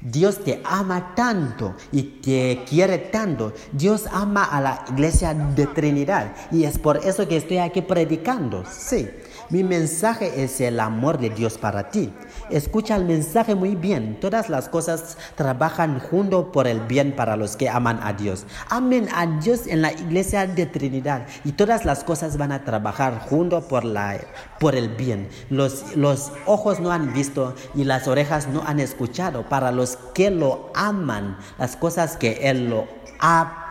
[0.00, 3.52] Dios te ama tanto y te quiere tanto.
[3.72, 8.64] Dios ama a la iglesia de Trinidad y es por eso que estoy aquí predicando.
[8.70, 9.10] Sí,
[9.50, 12.12] mi mensaje es el amor de Dios para ti.
[12.50, 14.18] Escucha el mensaje muy bien.
[14.20, 18.46] Todas las cosas trabajan junto por el bien para los que aman a Dios.
[18.68, 23.18] Amen a Dios en la iglesia de Trinidad y todas las cosas van a trabajar
[23.28, 24.18] junto por, la,
[24.58, 25.28] por el bien.
[25.50, 30.30] Los, los ojos no han visto y las orejas no han escuchado para los que
[30.30, 32.86] lo aman, las cosas que Él lo
[33.20, 33.69] ha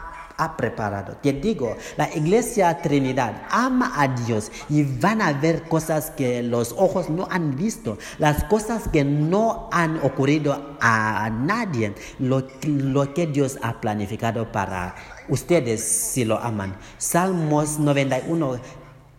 [0.57, 1.17] preparado.
[1.21, 6.73] Te digo, la iglesia Trinidad ama a Dios y van a ver cosas que los
[6.77, 13.27] ojos no han visto, las cosas que no han ocurrido a nadie, lo, lo que
[13.27, 14.95] Dios ha planificado para
[15.27, 16.75] ustedes si lo aman.
[16.97, 18.59] Salmos 91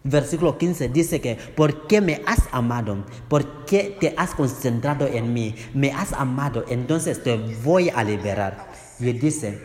[0.03, 3.05] Versículo 15 dice que, ¿por qué me has amado?
[3.29, 5.55] ¿Por qué te has concentrado en mí?
[5.75, 8.71] Me has amado, entonces te voy a liberar.
[8.99, 9.61] Y dice,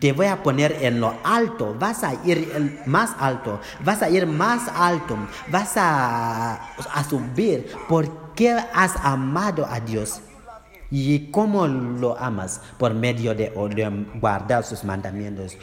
[0.00, 4.26] te voy a poner en lo alto, vas a ir más alto, vas a ir
[4.26, 5.16] más alto,
[5.50, 6.60] vas a,
[7.08, 7.70] subir.
[7.88, 10.20] ¿Por qué has amado a Dios?
[10.90, 12.60] ¿Y cómo lo amas?
[12.78, 15.56] Por medio de, de guardar sus mandamientos.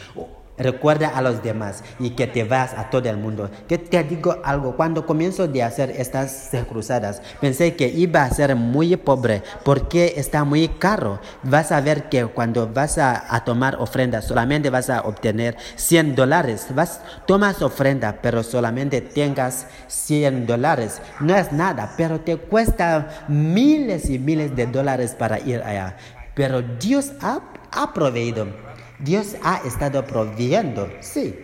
[0.58, 3.50] Recuerda a los demás y que te vas a todo el mundo.
[3.68, 8.56] Que te digo algo, cuando comienzo de hacer estas cruzadas, pensé que iba a ser
[8.56, 11.20] muy pobre porque está muy caro.
[11.44, 16.68] Vas a ver que cuando vas a, tomar ofrenda solamente vas a obtener 100 dólares.
[16.74, 21.02] Vas, tomas ofrenda, pero solamente tengas 100 dólares.
[21.20, 25.98] No es nada, pero te cuesta miles y miles de dólares para ir allá.
[26.34, 28.65] Pero Dios ha proveído.
[29.00, 31.38] Dios ha estado proveyendo, sí.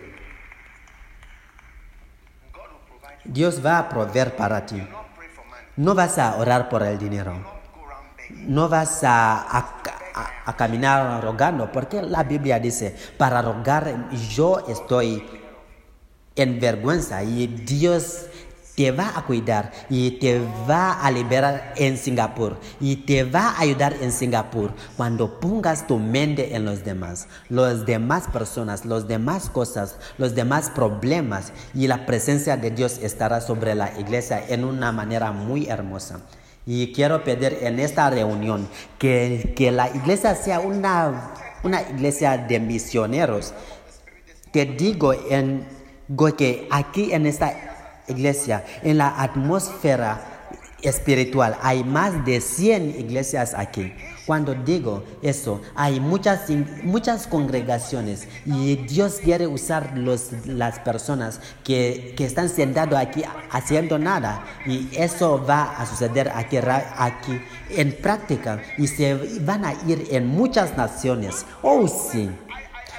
[3.24, 4.82] Dios va a proveer para ti.
[5.76, 7.34] No vas a orar por el dinero.
[8.30, 9.82] No vas a, a-
[10.14, 15.24] a- a caminar rogando, porque la Biblia dice, para rogar yo estoy
[16.34, 18.26] en vergüenza y Dios
[18.82, 23.60] te va a cuidar y te va a liberar en Singapur y te va a
[23.60, 29.50] ayudar en Singapur cuando pongas tu mente en los demás, las demás personas, las demás
[29.50, 34.90] cosas, los demás problemas y la presencia de Dios estará sobre la iglesia en una
[34.90, 36.18] manera muy hermosa.
[36.66, 38.66] Y quiero pedir en esta reunión
[38.98, 43.54] que, que la iglesia sea una, una iglesia de misioneros.
[44.50, 45.68] Te digo en,
[46.36, 47.71] que aquí en esta
[48.08, 50.32] iglesia, en la atmósfera
[50.82, 53.92] espiritual, hay más de 100 iglesias aquí.
[54.26, 56.42] Cuando digo eso, hay muchas,
[56.84, 63.98] muchas congregaciones y Dios quiere usar los, las personas que, que están sentados aquí haciendo
[63.98, 64.44] nada.
[64.66, 67.40] Y eso va a suceder aquí, aquí
[67.70, 68.62] en práctica.
[68.78, 71.44] Y se van a ir en muchas naciones.
[71.62, 72.30] Oh sí,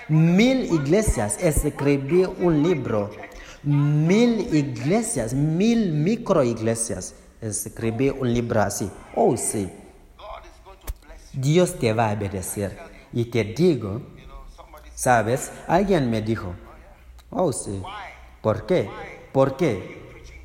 [0.10, 1.38] mil iglesias.
[1.40, 3.12] Escribí un libro,
[3.64, 8.90] mil iglesias, mil micro iglesias escribí un libro así.
[9.16, 9.70] Oh sí.
[11.34, 12.78] Dios te va a obedecer.
[13.12, 14.02] Y te digo,
[14.96, 15.52] ¿sabes?
[15.68, 16.54] Alguien me dijo,
[17.30, 17.82] oh sí,
[18.42, 18.90] ¿por qué?
[19.32, 20.03] ¿Por qué?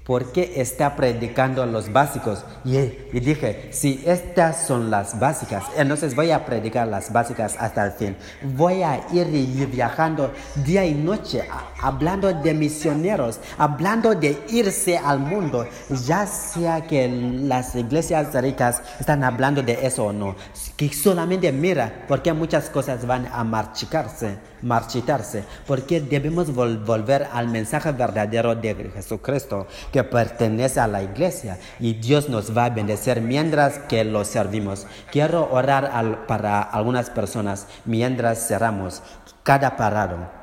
[0.09, 2.43] ¿Por qué está predicando los básicos?
[2.65, 2.79] Y,
[3.21, 8.17] dije, si estas son las básicas, entonces voy a predicar las básicas hasta el fin.
[8.57, 9.27] Voy a ir
[9.67, 10.33] viajando
[10.65, 11.43] día y noche,
[11.83, 15.67] hablando de misioneros, hablando de irse al mundo,
[16.07, 20.37] ya sea que las iglesias ricas están hablando de eso o no.
[20.79, 27.49] Que solamente mira, porque muchas cosas van a marchitarse, marchitarse, porque debemos vol- volver al
[27.49, 33.21] mensaje verdadero de Jesucristo, que pertenece a la iglesia y Dios nos va a bendecir
[33.21, 34.87] mientras que lo servimos.
[35.11, 39.03] Quiero orar para algunas personas mientras cerramos
[39.43, 40.38] cada parado.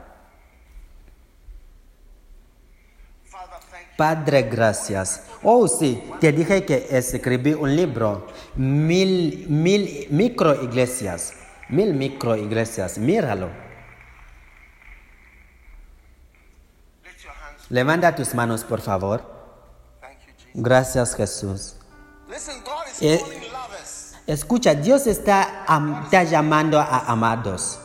[3.98, 5.24] Padre, gracias.
[5.44, 11.34] Oh, sí, te dije que escribí un libro, mil, mil micro iglesias,
[11.70, 13.50] mil micro iglesias, míralo.
[17.70, 19.24] Levanta tus manos, por favor.
[20.54, 21.76] Gracias, Jesús.
[23.02, 23.20] Eh,
[24.28, 25.66] Escucha, Dios está,
[26.04, 27.80] está llamando a amados.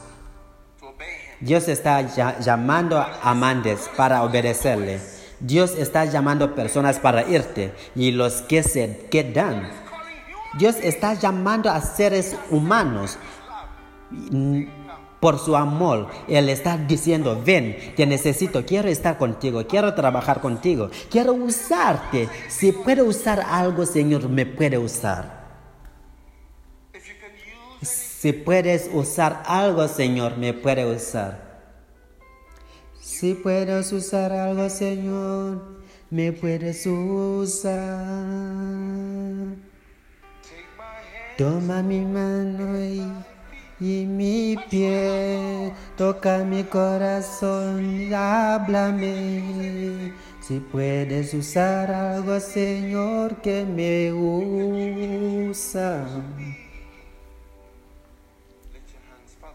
[1.38, 2.00] Dios está
[2.38, 5.00] llamando a amantes para obedecerle.
[5.41, 9.68] Dios está llamando personas para irte y los que se quedan.
[10.59, 13.18] Dios está llamando a seres humanos
[15.20, 16.09] por su amor.
[16.28, 22.28] Él está diciendo, ven, te necesito, quiero estar contigo, quiero trabajar contigo, quiero usarte.
[22.49, 25.41] Si puedo usar algo, Señor, me puede usar.
[27.82, 31.49] Si puedes usar algo, Señor, me puede usar.
[33.11, 35.61] Si puedes usar algo, Señor,
[36.11, 37.76] me puedes usar.
[41.36, 43.02] Toma mi mano y,
[43.80, 50.14] y mi pie, toca mi corazón, háblame.
[50.40, 54.12] Si puedes usar algo, Señor, que me
[55.50, 56.06] usa.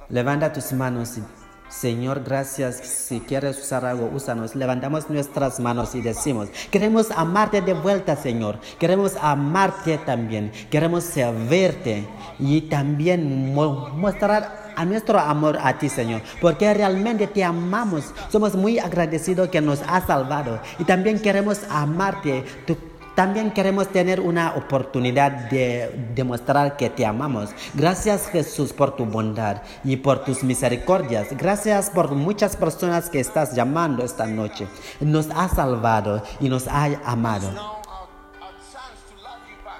[0.10, 1.18] Levanta tus manos.
[1.18, 2.78] y, Señor, gracias.
[2.78, 4.56] Si quieres usar algo, úsanos.
[4.56, 8.60] Levantamos nuestras manos y decimos, queremos amarte de vuelta, Señor.
[8.80, 10.52] Queremos amarte también.
[10.70, 12.08] Queremos servirte
[12.40, 16.22] y también mo- mostrar nuestro amor a ti, Señor.
[16.40, 18.14] Porque realmente te amamos.
[18.30, 20.60] Somos muy agradecidos que nos has salvado.
[20.80, 22.46] Y también queremos amarte.
[22.68, 22.78] Tú
[23.16, 27.50] también queremos tener una oportunidad de demostrar que te amamos.
[27.74, 31.28] Gracias Jesús por tu bondad y por tus misericordias.
[31.32, 34.68] Gracias por muchas personas que estás llamando esta noche.
[35.00, 37.50] Nos has salvado y nos has amado.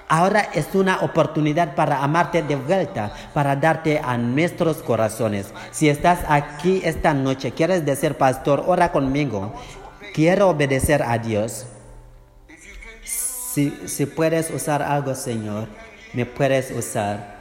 [0.08, 5.52] Ahora es una oportunidad para amarte de vuelta, para darte a nuestros corazones.
[5.72, 9.52] Si estás aquí esta noche, quieres decir, pastor, ora conmigo.
[10.14, 11.66] Quiero obedecer a Dios.
[13.86, 15.66] Si, puedes usar algo, Señor,
[16.12, 17.36] me puedes usar.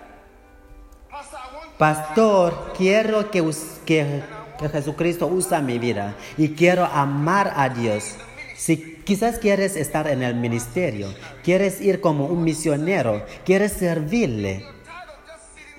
[1.77, 3.43] Pastor, quiero que,
[3.85, 4.23] que,
[4.57, 8.15] que Jesucristo usa mi vida y quiero amar a Dios.
[8.55, 11.13] Si quizás quieres estar en el ministerio,
[11.43, 14.74] quieres ir como un misionero, quieres servirle.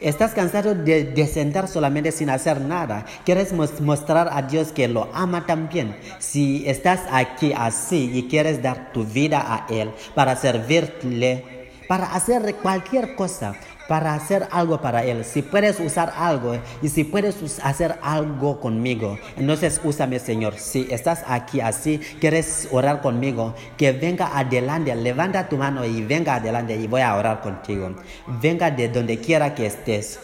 [0.01, 3.07] Estás cansado de, de sentar solamente sin hacer nada.
[3.25, 5.97] Quieres mos- mostrar a Dios que lo ama también.
[6.19, 12.57] Si estás aquí así y quieres dar tu vida a Él para servirle, para hacer
[12.57, 13.55] cualquier cosa,
[13.89, 15.25] para hacer algo para Él.
[15.25, 20.55] Si puedes usar algo y si puedes hacer algo conmigo, entonces úsame, Señor.
[20.59, 26.37] Si estás aquí así, quieres orar conmigo, que venga adelante, levanta tu mano y venga
[26.37, 27.95] adelante y voy a orar contigo.
[28.41, 30.19] Venga de donde quiera que estés.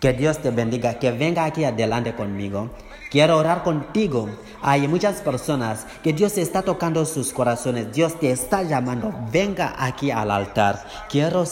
[0.00, 2.70] Que Dios te bendiga, que venga aquí adelante conmigo.
[3.10, 4.28] Quiero orar contigo.
[4.62, 7.92] Hay muchas personas que Dios está tocando sus corazones.
[7.92, 9.12] Dios te está llamando.
[9.32, 10.84] Venga aquí al altar.
[11.08, 11.44] Quiero,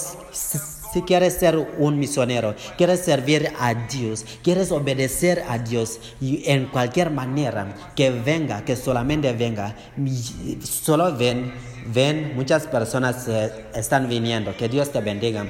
[0.92, 6.66] si, quieres ser un misionero, quieres servir a Dios, quieres obedecer a Dios y en
[6.66, 9.74] cualquier manera, que venga, que solamente venga.
[10.62, 11.52] Solo ven,
[11.92, 14.56] ven, muchas personas eh, están viniendo.
[14.56, 15.46] Que Dios te bendiga.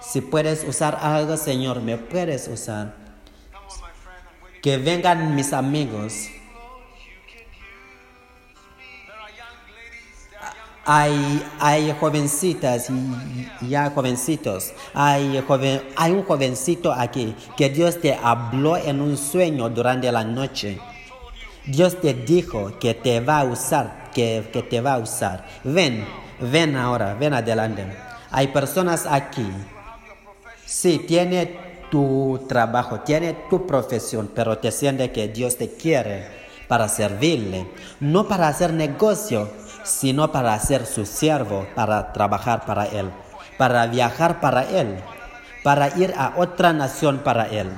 [0.00, 2.94] Si puedes usar algo, Señor, me puedes usar.
[4.62, 6.28] Que vengan mis amigos.
[10.84, 14.72] Hay, hay jovencitas y, hay jovencitos.
[14.94, 20.24] Hay, joven, hay un jovencito aquí que Dios te habló en un sueño durante la
[20.24, 20.78] noche.
[21.66, 25.46] Dios te dijo que te va a usar, que, que te va a usar.
[25.64, 26.04] Ven,
[26.40, 27.84] ven ahora, ven adelante.
[28.30, 29.46] Hay personas aquí.
[30.64, 36.28] Sí, tiene tu trabajo, tiene tu profesión, pero te siente que Dios te quiere
[36.68, 37.66] para servirle,
[37.98, 39.50] no para hacer negocio,
[39.84, 43.10] sino para ser su siervo, para trabajar para Él,
[43.58, 44.98] para viajar para Él,
[45.62, 47.68] para ir a otra nación para Él,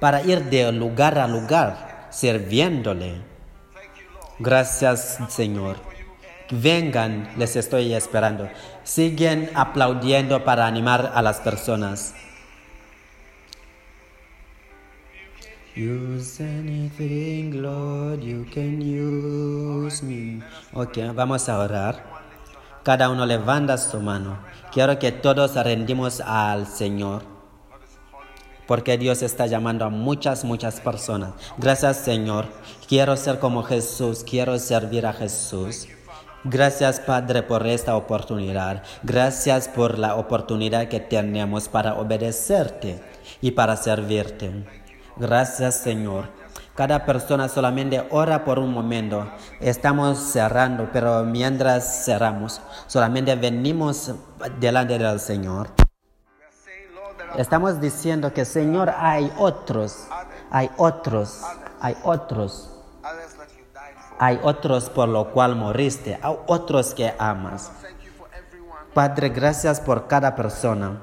[0.00, 3.22] para ir de lugar a lugar, sirviéndole.
[4.38, 5.76] Gracias, Señor.
[6.50, 8.48] Vengan, les estoy esperando.
[8.82, 12.14] Siguen aplaudiendo para animar a las personas.
[15.78, 20.42] Use anything, Lord, you can use me.
[20.72, 22.02] Ok, vamos a orar.
[22.82, 24.40] Cada uno levanta su mano.
[24.72, 27.22] Quiero que todos rendimos al Señor.
[28.66, 31.34] Porque Dios está llamando a muchas, muchas personas.
[31.58, 32.46] Gracias Señor.
[32.88, 34.24] Quiero ser como Jesús.
[34.28, 35.86] Quiero servir a Jesús.
[36.42, 38.82] Gracias Padre por esta oportunidad.
[39.04, 43.00] Gracias por la oportunidad que tenemos para obedecerte
[43.40, 44.87] y para servirte.
[45.18, 46.26] Gracias Señor.
[46.76, 49.26] Cada persona solamente ora por un momento.
[49.58, 54.14] Estamos cerrando, pero mientras cerramos, solamente venimos
[54.60, 55.70] delante del Señor.
[57.36, 60.06] Estamos diciendo que Señor hay otros,
[60.52, 61.42] hay otros,
[61.80, 62.70] hay otros,
[64.20, 67.72] hay otros por lo cual moriste, hay otros que amas.
[68.94, 71.00] Padre, gracias por cada persona.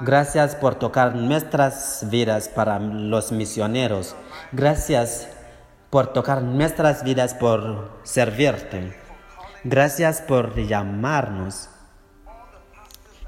[0.00, 4.16] Gracias por tocar nuestras vidas para los misioneros.
[4.50, 5.28] Gracias
[5.90, 8.96] por tocar nuestras vidas por servirte.
[9.64, 11.68] Gracias por llamarnos.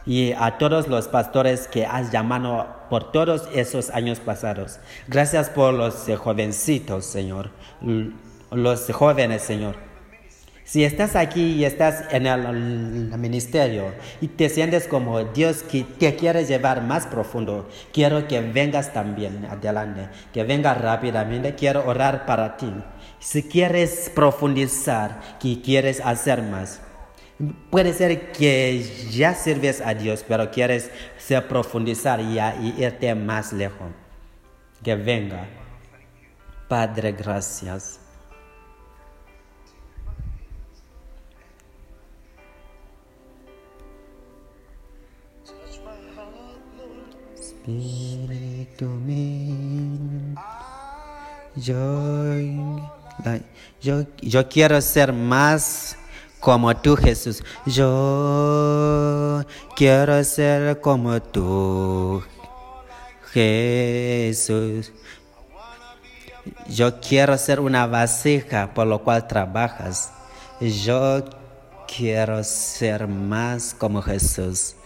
[0.07, 4.79] Y a todos los pastores que has llamado por todos esos años pasados.
[5.07, 7.51] Gracias por los jovencitos, Señor.
[8.51, 9.77] Los jóvenes, Señor.
[10.65, 13.93] Si estás aquí y estás en el, ministerio
[14.23, 19.45] y te sientes como Dios que te quiere llevar más profundo, quiero que vengas también
[19.45, 22.73] adelante, que vengas rápidamente, quiero orar para ti.
[23.19, 26.81] Si quieres profundizar, que quieres hacer más,
[27.71, 32.39] puede ser que ya sirves a Dios, pero quieres ser profundizar y
[32.79, 33.89] irte más lejos.
[34.83, 35.47] Que venga.
[36.69, 38.04] Padre, gracias.
[53.81, 55.97] Yo, yo quiero ser más
[56.41, 57.43] como tú, Jesús.
[57.65, 59.43] Yo
[59.75, 62.23] quiero ser como tú,
[63.33, 64.93] Jesús.
[66.69, 70.13] Yo quiero ser una vasija por lo cual trabajas.
[70.61, 71.25] Yo
[71.87, 74.77] quiero ser más como Jesús.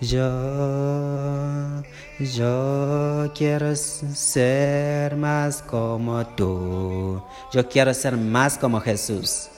[0.00, 1.82] Yo,
[2.18, 7.22] yo quiero ser más como tú.
[7.52, 9.50] Yo quiero ser más como Jesús.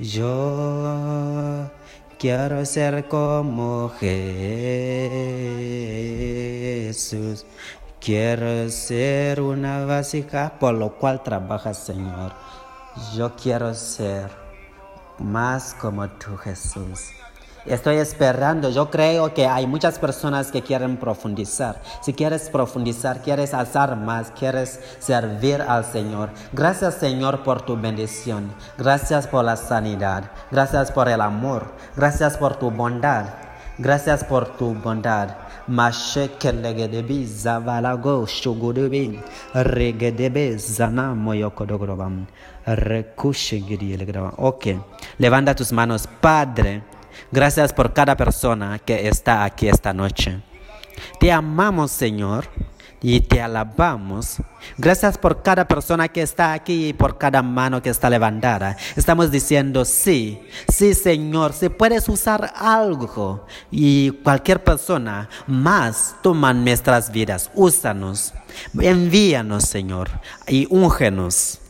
[0.00, 1.70] Yo
[2.18, 4.66] quiero ser como Jesús.
[8.00, 12.32] Quiero ser una vasija por lo cual trabajas, Señor.
[13.14, 14.28] Yo quiero ser
[15.20, 17.12] más como tú, Jesús.
[17.66, 21.80] Estoy esperando, yo creo que hay muchas personas que quieren profundizar.
[22.02, 26.28] Si quieres profundizar, quieres alzar más, quieres servir al Señor.
[26.52, 28.52] Gracias Señor por tu bendición.
[28.76, 30.30] Gracias por la sanidad.
[30.50, 31.72] Gracias por el amor.
[31.96, 33.24] Gracias por tu bondad.
[33.78, 35.36] Gracias por tu bondad.
[44.36, 44.66] Ok,
[45.18, 46.82] levanta tus manos, Padre.
[47.32, 50.40] Gracias por cada persona que está aquí esta noche.
[51.18, 52.48] Te amamos, Señor,
[53.06, 54.38] y te alabamos.
[54.78, 58.78] Gracias por cada persona que está aquí y por cada mano que está levantada.
[58.96, 60.40] Estamos diciendo sí,
[60.72, 68.32] sí, Señor, si puedes usar algo y cualquier persona más, toma nuestras vidas, úsanos,
[68.80, 70.08] envíanos, Señor,
[70.48, 71.60] y úngenos.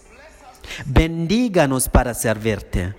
[0.86, 2.94] Bendíganos para servirte.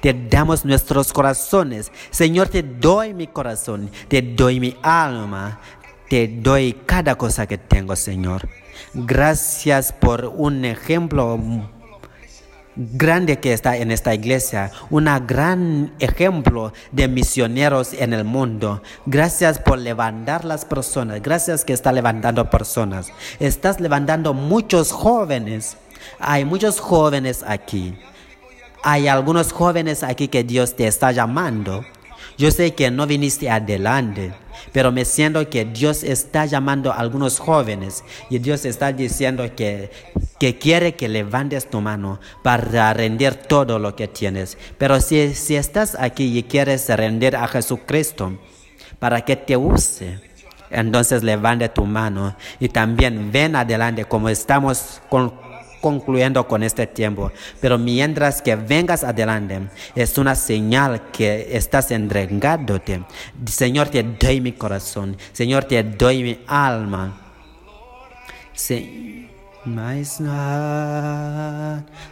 [0.00, 1.92] Te damos nuestros corazones.
[2.10, 5.60] Señor, te doy mi corazón, te doy mi alma,
[6.08, 8.48] te doy cada cosa que tengo, Señor.
[8.94, 11.38] Gracias por un ejemplo
[12.76, 18.82] grande que está en esta iglesia, un gran ejemplo de misioneros en el mundo.
[19.06, 23.12] Gracias por levantar las personas, gracias que está levantando personas.
[23.38, 25.76] Estás levantando muchos jóvenes.
[26.18, 27.98] Hay muchos jóvenes aquí.
[28.82, 31.84] Hay algunos jóvenes aquí que Dios te está llamando.
[32.38, 34.32] Yo sé que no viniste adelante,
[34.72, 39.90] pero me siento que Dios está llamando a algunos jóvenes y Dios está diciendo que,
[40.38, 44.56] que quiere que levantes tu mano para rendir todo lo que tienes.
[44.78, 48.38] Pero si, si estás aquí y quieres rendir a Jesucristo
[48.98, 50.20] para que te use,
[50.70, 55.49] entonces levante tu mano y también ven adelante como estamos con
[55.80, 57.32] concluyendo con este tiempo.
[57.60, 63.02] Pero mientras que vengas adelante, es una señal que estás entregándote.
[63.46, 65.16] Señor, te doy mi corazón.
[65.32, 67.16] Señor, te doy mi alma.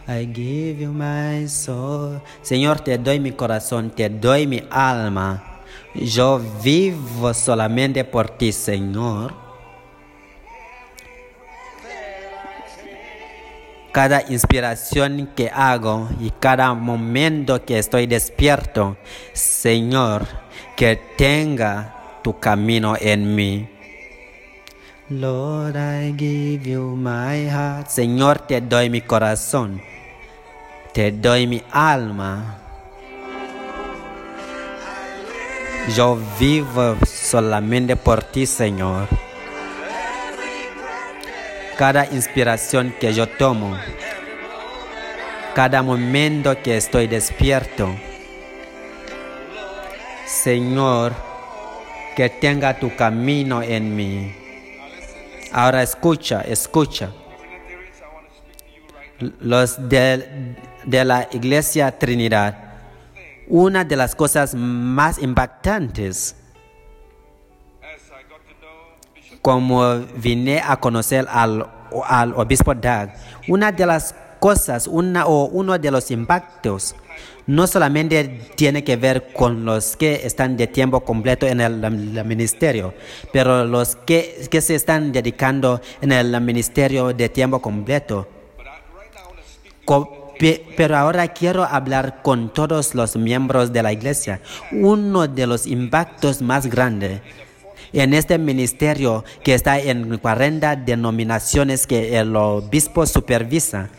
[0.07, 2.21] I give you my soul.
[2.41, 5.61] Señor, te doy mi corazón, te doy mi alma.
[5.95, 9.48] Yo vivo solamente por ti, Señor.
[13.91, 18.97] Cada inspiración que hago y cada momento que estoy despierto,
[19.33, 20.27] Señor,
[20.75, 23.67] que tenga tu camino en mí.
[25.09, 27.87] Lord, I give you my heart.
[27.87, 29.81] Señor, te doy mi corazón.
[30.93, 32.59] Te doy mi alma.
[35.95, 39.07] Yo vivo solamente por ti, Señor.
[41.79, 43.73] Cada inspiración que yo tomo,
[45.55, 47.95] cada momento que estoy despierto,
[50.25, 51.13] Señor,
[52.17, 54.35] que tenga tu camino en mí.
[55.53, 57.11] Ahora escucha, escucha.
[59.39, 62.57] Los de, de la iglesia Trinidad,
[63.47, 66.35] una de las cosas más impactantes,
[69.41, 71.65] como vine a conocer al,
[72.05, 73.09] al obispo Doug,
[73.47, 76.95] una de las cosas, una, o uno de los impactos,
[77.47, 82.93] no solamente tiene que ver con los que están de tiempo completo en el, ministerio,
[83.33, 88.27] pero los que, que se están dedicando en el ministerio de tiempo completo.
[90.77, 94.39] Pero ahora quiero hablar con todos los miembros de la iglesia.
[94.71, 97.19] Uno de los impactos más grandes
[97.93, 103.89] en este ministerio que está en 40 denominaciones que el obispo supervisa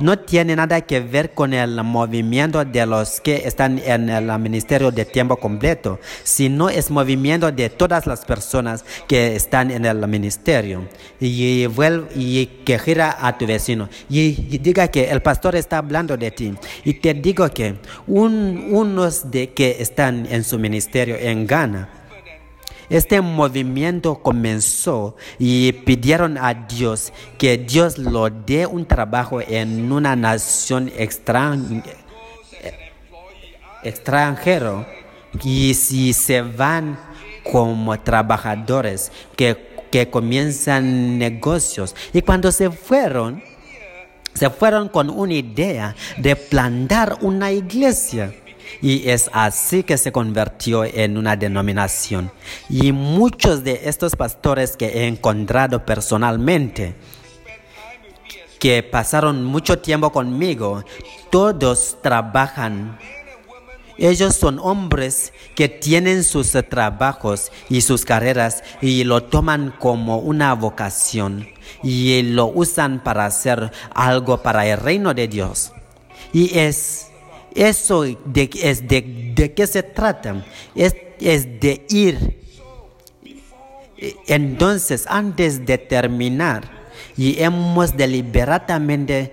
[0.00, 4.92] no tiene nada que ver con el movimiento de los que están en el ministerio
[4.92, 10.88] de tiempo completo, sino es movimiento de todas las personas que están en el ministerio.
[11.18, 16.16] Y, vuel- y que gira a tu vecino y, diga que el pastor está hablando
[16.16, 16.54] de ti.
[16.84, 17.74] Y te digo que
[18.06, 21.88] un- unos de que están en su ministerio en Ghana,
[22.90, 30.16] este movimiento comenzó y pidieron a Dios que Dios lo dé un trabajo en una
[30.16, 31.82] nación extran-
[33.82, 34.86] extranjero
[35.44, 36.98] y si se van
[37.50, 43.42] como trabajadores que, que comienzan negocios y cuando se fueron
[44.34, 48.32] se fueron con una idea de plantar una iglesia.
[48.80, 52.30] Y es así que se convirtió en una denominación.
[52.68, 56.94] Y muchos de estos pastores que he encontrado personalmente,
[58.58, 60.84] que pasaron mucho tiempo conmigo,
[61.30, 62.98] todos trabajan
[63.98, 70.54] ellos son hombres que tienen sus trabajos y sus carreras y lo toman como una
[70.54, 71.48] vocación
[71.82, 75.72] y lo usan para hacer algo para el reino de Dios.
[76.32, 77.08] Y es
[77.54, 80.44] eso de, es de, qué se trata.
[80.74, 82.38] Es, es de ir.
[83.96, 86.78] E- Entonces, antes de terminar,
[87.16, 89.32] y hemos deliberadamente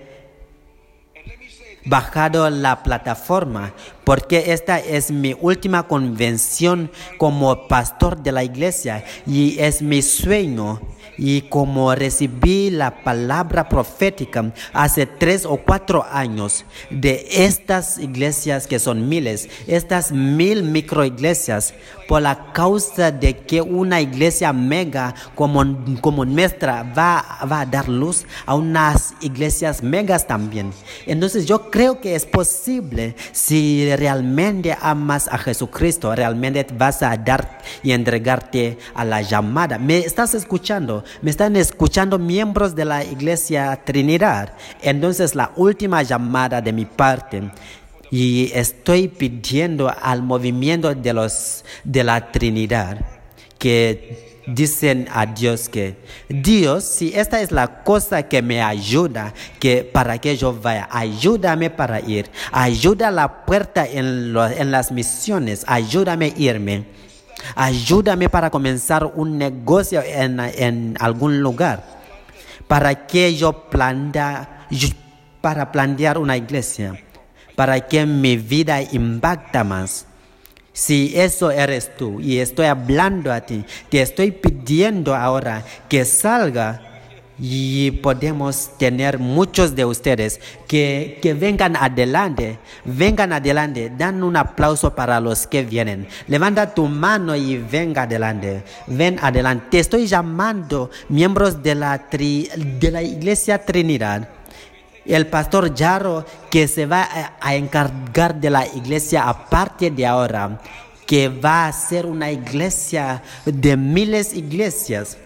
[1.84, 3.72] bajado la plataforma
[4.06, 10.80] porque esta es mi última convención como pastor de la iglesia y es mi sueño
[11.18, 18.78] y como recibí la palabra profética hace tres o cuatro años de estas iglesias que
[18.78, 21.74] son miles, estas mil microiglesias,
[22.06, 25.64] por la causa de que una iglesia mega como,
[26.00, 30.72] como nuestra va, va a dar luz a unas iglesias megas también.
[31.06, 37.58] Entonces yo creo que es posible si realmente amas a Jesucristo, realmente vas a dar
[37.82, 39.78] y entregarte a la llamada.
[39.78, 41.04] ¿Me estás escuchando?
[41.22, 44.52] ¿Me están escuchando miembros de la iglesia Trinidad?
[44.82, 47.50] Entonces la última llamada de mi parte
[48.10, 53.00] y estoy pidiendo al movimiento de los de la Trinidad
[53.58, 55.96] que dicen a Dios que
[56.28, 61.70] Dios, si esta es la cosa que me ayuda, que para que yo vaya, ayúdame
[61.70, 66.84] para ir, ayuda la puerta en, las misiones, ayúdame a irme,
[67.54, 71.84] ayúdame para comenzar un negocio en, en algún lugar,
[72.68, 74.88] para que yo planta, yo-
[75.40, 77.00] para plantear una iglesia,
[77.54, 80.05] para que mi vida impacta más.
[80.76, 86.82] Si eso eres tú y estoy hablando a ti, te estoy pidiendo ahora que salga
[87.38, 94.94] y podemos tener muchos de ustedes que, que vengan adelante, vengan adelante, dan un aplauso
[94.94, 96.08] para los que vienen.
[96.28, 99.68] Levanta tu mano y venga adelante, ven adelante.
[99.70, 104.28] Te estoy llamando miembros de la, tri- de la iglesia Trinidad.
[105.06, 107.08] El pastor Jarro que se va
[107.40, 110.60] a- encargar de la iglesia a partir de ahora,
[111.06, 115.16] que va a ser una iglesia de miles de iglesias.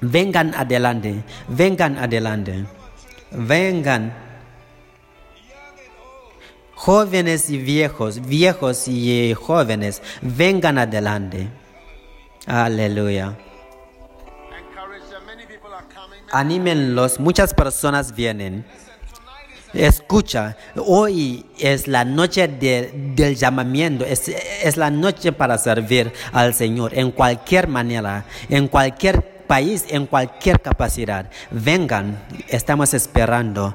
[0.00, 2.64] Vengan adelante, vengan adelante,
[3.32, 4.14] vengan.
[6.74, 11.48] Jóvenes y viejos, viejos y eh, jóvenes, vengan adelante.
[12.46, 13.34] Aleluya.
[16.32, 18.64] Anímenlos, muchas personas vienen.
[19.76, 26.54] Escucha, hoy es la noche de- del llamamiento, es, es la noche para servir al
[26.54, 31.30] Señor en cualquier manera, en cualquier país, en cualquier capacidad.
[31.50, 33.74] Vengan, estamos esperando.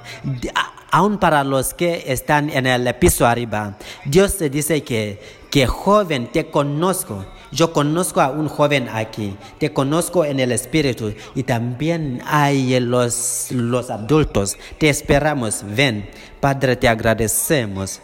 [0.90, 6.32] Aún para los que están en el piso arriba, Dios te dice que, que joven,
[6.32, 7.26] te conozco.
[7.52, 13.52] Yo conozco a un joven aquí, te conozco en el espíritu y también hay los,
[13.52, 14.58] los adultos.
[14.78, 16.10] Te esperamos, ven.
[16.40, 18.02] Padre, te agradecemos.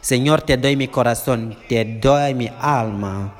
[0.00, 3.34] Señor, te doy mi corazón, te doy mi alma.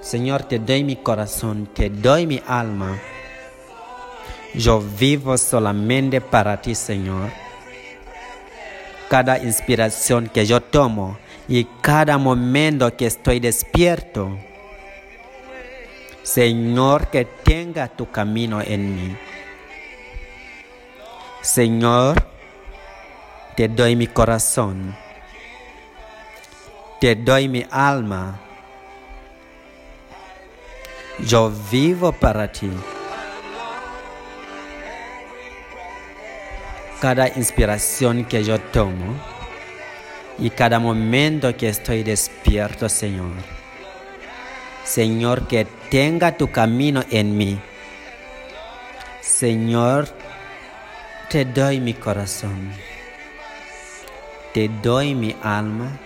[0.00, 2.98] Señor, te doy mi corazón, te doy mi alma.
[4.54, 7.30] Yo vivo solamente para ti, Señor.
[9.08, 11.18] Cada inspiración que yo tomo
[11.48, 14.36] y cada momento que estoy despierto,
[16.22, 19.16] Señor, que tenga tu camino en mí.
[21.40, 22.26] Señor,
[23.54, 24.96] te doy mi corazón,
[27.00, 28.40] te doy mi alma.
[31.20, 32.70] Yo vivo para ti.
[37.00, 39.35] Cada inspiración que yo tomo
[40.38, 43.32] y cada momento que estoy despierto, Señor.
[44.84, 47.58] Señor, que tenga tu camino en mí.
[49.20, 50.08] Señor,
[51.28, 52.72] te doy mi corazón.
[54.52, 55.98] Te doy mi alma.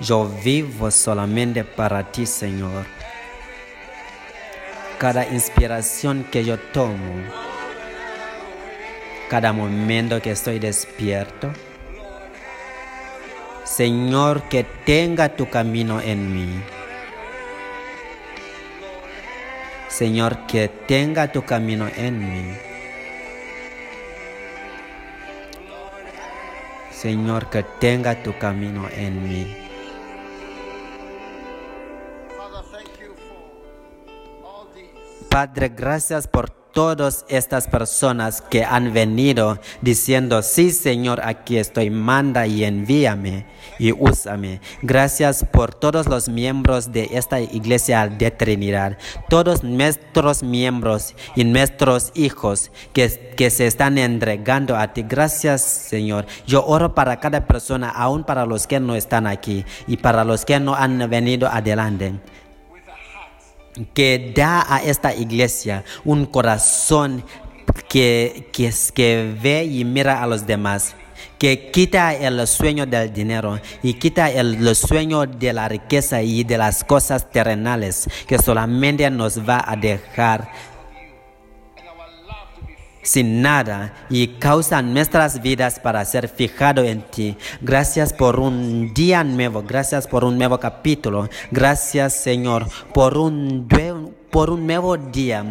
[0.00, 2.84] Yo vivo solamente para ti, Señor.
[4.98, 7.45] Cada inspiración que yo tomo,
[9.28, 11.52] cada momento que estoy despierto,
[13.64, 16.62] Señor, que tenga tu camino en mí.
[19.88, 22.56] Señor, que tenga tu camino en mí.
[26.92, 29.56] Señor, que tenga tu camino en mí.
[35.28, 42.46] Padre, gracias por todas estas personas que han venido diciendo, sí Señor, aquí estoy, manda
[42.46, 43.46] y envíame
[43.78, 44.60] y úsame.
[44.82, 48.98] Gracias por todos los miembros de esta iglesia de Trinidad,
[49.30, 55.02] todos nuestros miembros y nuestros hijos que, que se están entregando a ti.
[55.08, 56.26] Gracias Señor.
[56.46, 60.44] Yo oro para cada persona, aún para los que no están aquí y para los
[60.44, 62.20] que no han venido adelante
[63.94, 67.24] que da a esta iglesia un corazón
[67.88, 70.94] que, que, que ve y mira a los demás,
[71.38, 76.58] que quita el sueño del dinero y quita el, sueño de la riqueza y de
[76.58, 80.50] las cosas terrenales que solamente nos va a dejar
[83.06, 87.36] sin nada y causa nuestras vidas para ser fijado en ti.
[87.60, 93.68] Gracias por un día nuevo, gracias por un nuevo capítulo, gracias Señor por un,
[94.30, 95.44] por un nuevo día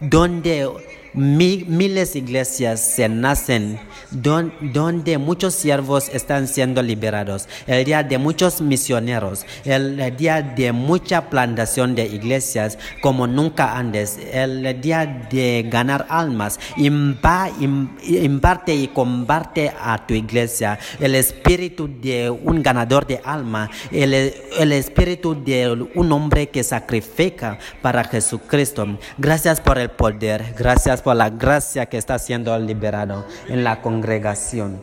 [0.00, 0.70] donde
[1.14, 3.78] mi- miles de iglesias se nacen,
[4.10, 10.72] don- donde muchos siervos están siendo liberados, el día de muchos misioneros, el día de
[10.72, 18.74] mucha plantación de iglesias como nunca antes, el día de ganar almas, Impa- im- imparte
[18.74, 25.34] y comparte a tu iglesia el espíritu de un ganador de alma, el, el espíritu
[25.44, 28.86] de un hombre que sacrifica para Jesucristo.
[29.18, 34.80] Gracias por el poder, gracias por la gracia que está siendo liberado en la congregación.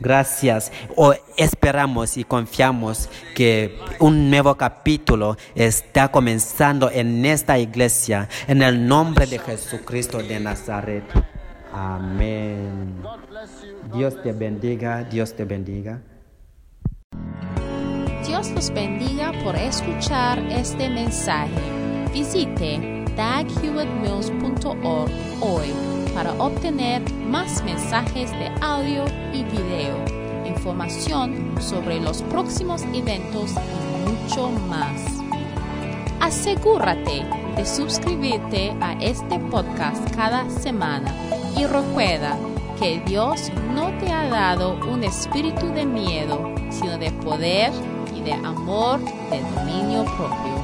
[0.00, 0.72] Gracias.
[0.96, 8.86] O esperamos y confiamos que un nuevo capítulo está comenzando en esta iglesia, en el
[8.86, 11.04] nombre de Jesucristo de Nazaret.
[11.72, 13.02] Amén.
[13.94, 16.00] Dios te bendiga, Dios te bendiga.
[18.26, 21.50] Dios los bendiga por escuchar este mensaje.
[22.12, 25.10] Visite daghewittmills.org
[25.42, 25.74] hoy
[26.14, 30.02] para obtener más mensajes de audio y video,
[30.46, 35.18] información sobre los próximos eventos y mucho más.
[36.20, 37.26] Asegúrate
[37.56, 41.14] de suscribirte a este podcast cada semana
[41.58, 42.38] y recuerda
[42.78, 47.70] que Dios no te ha dado un espíritu de miedo, sino de poder
[48.16, 48.98] y de amor,
[49.28, 50.59] de dominio propio.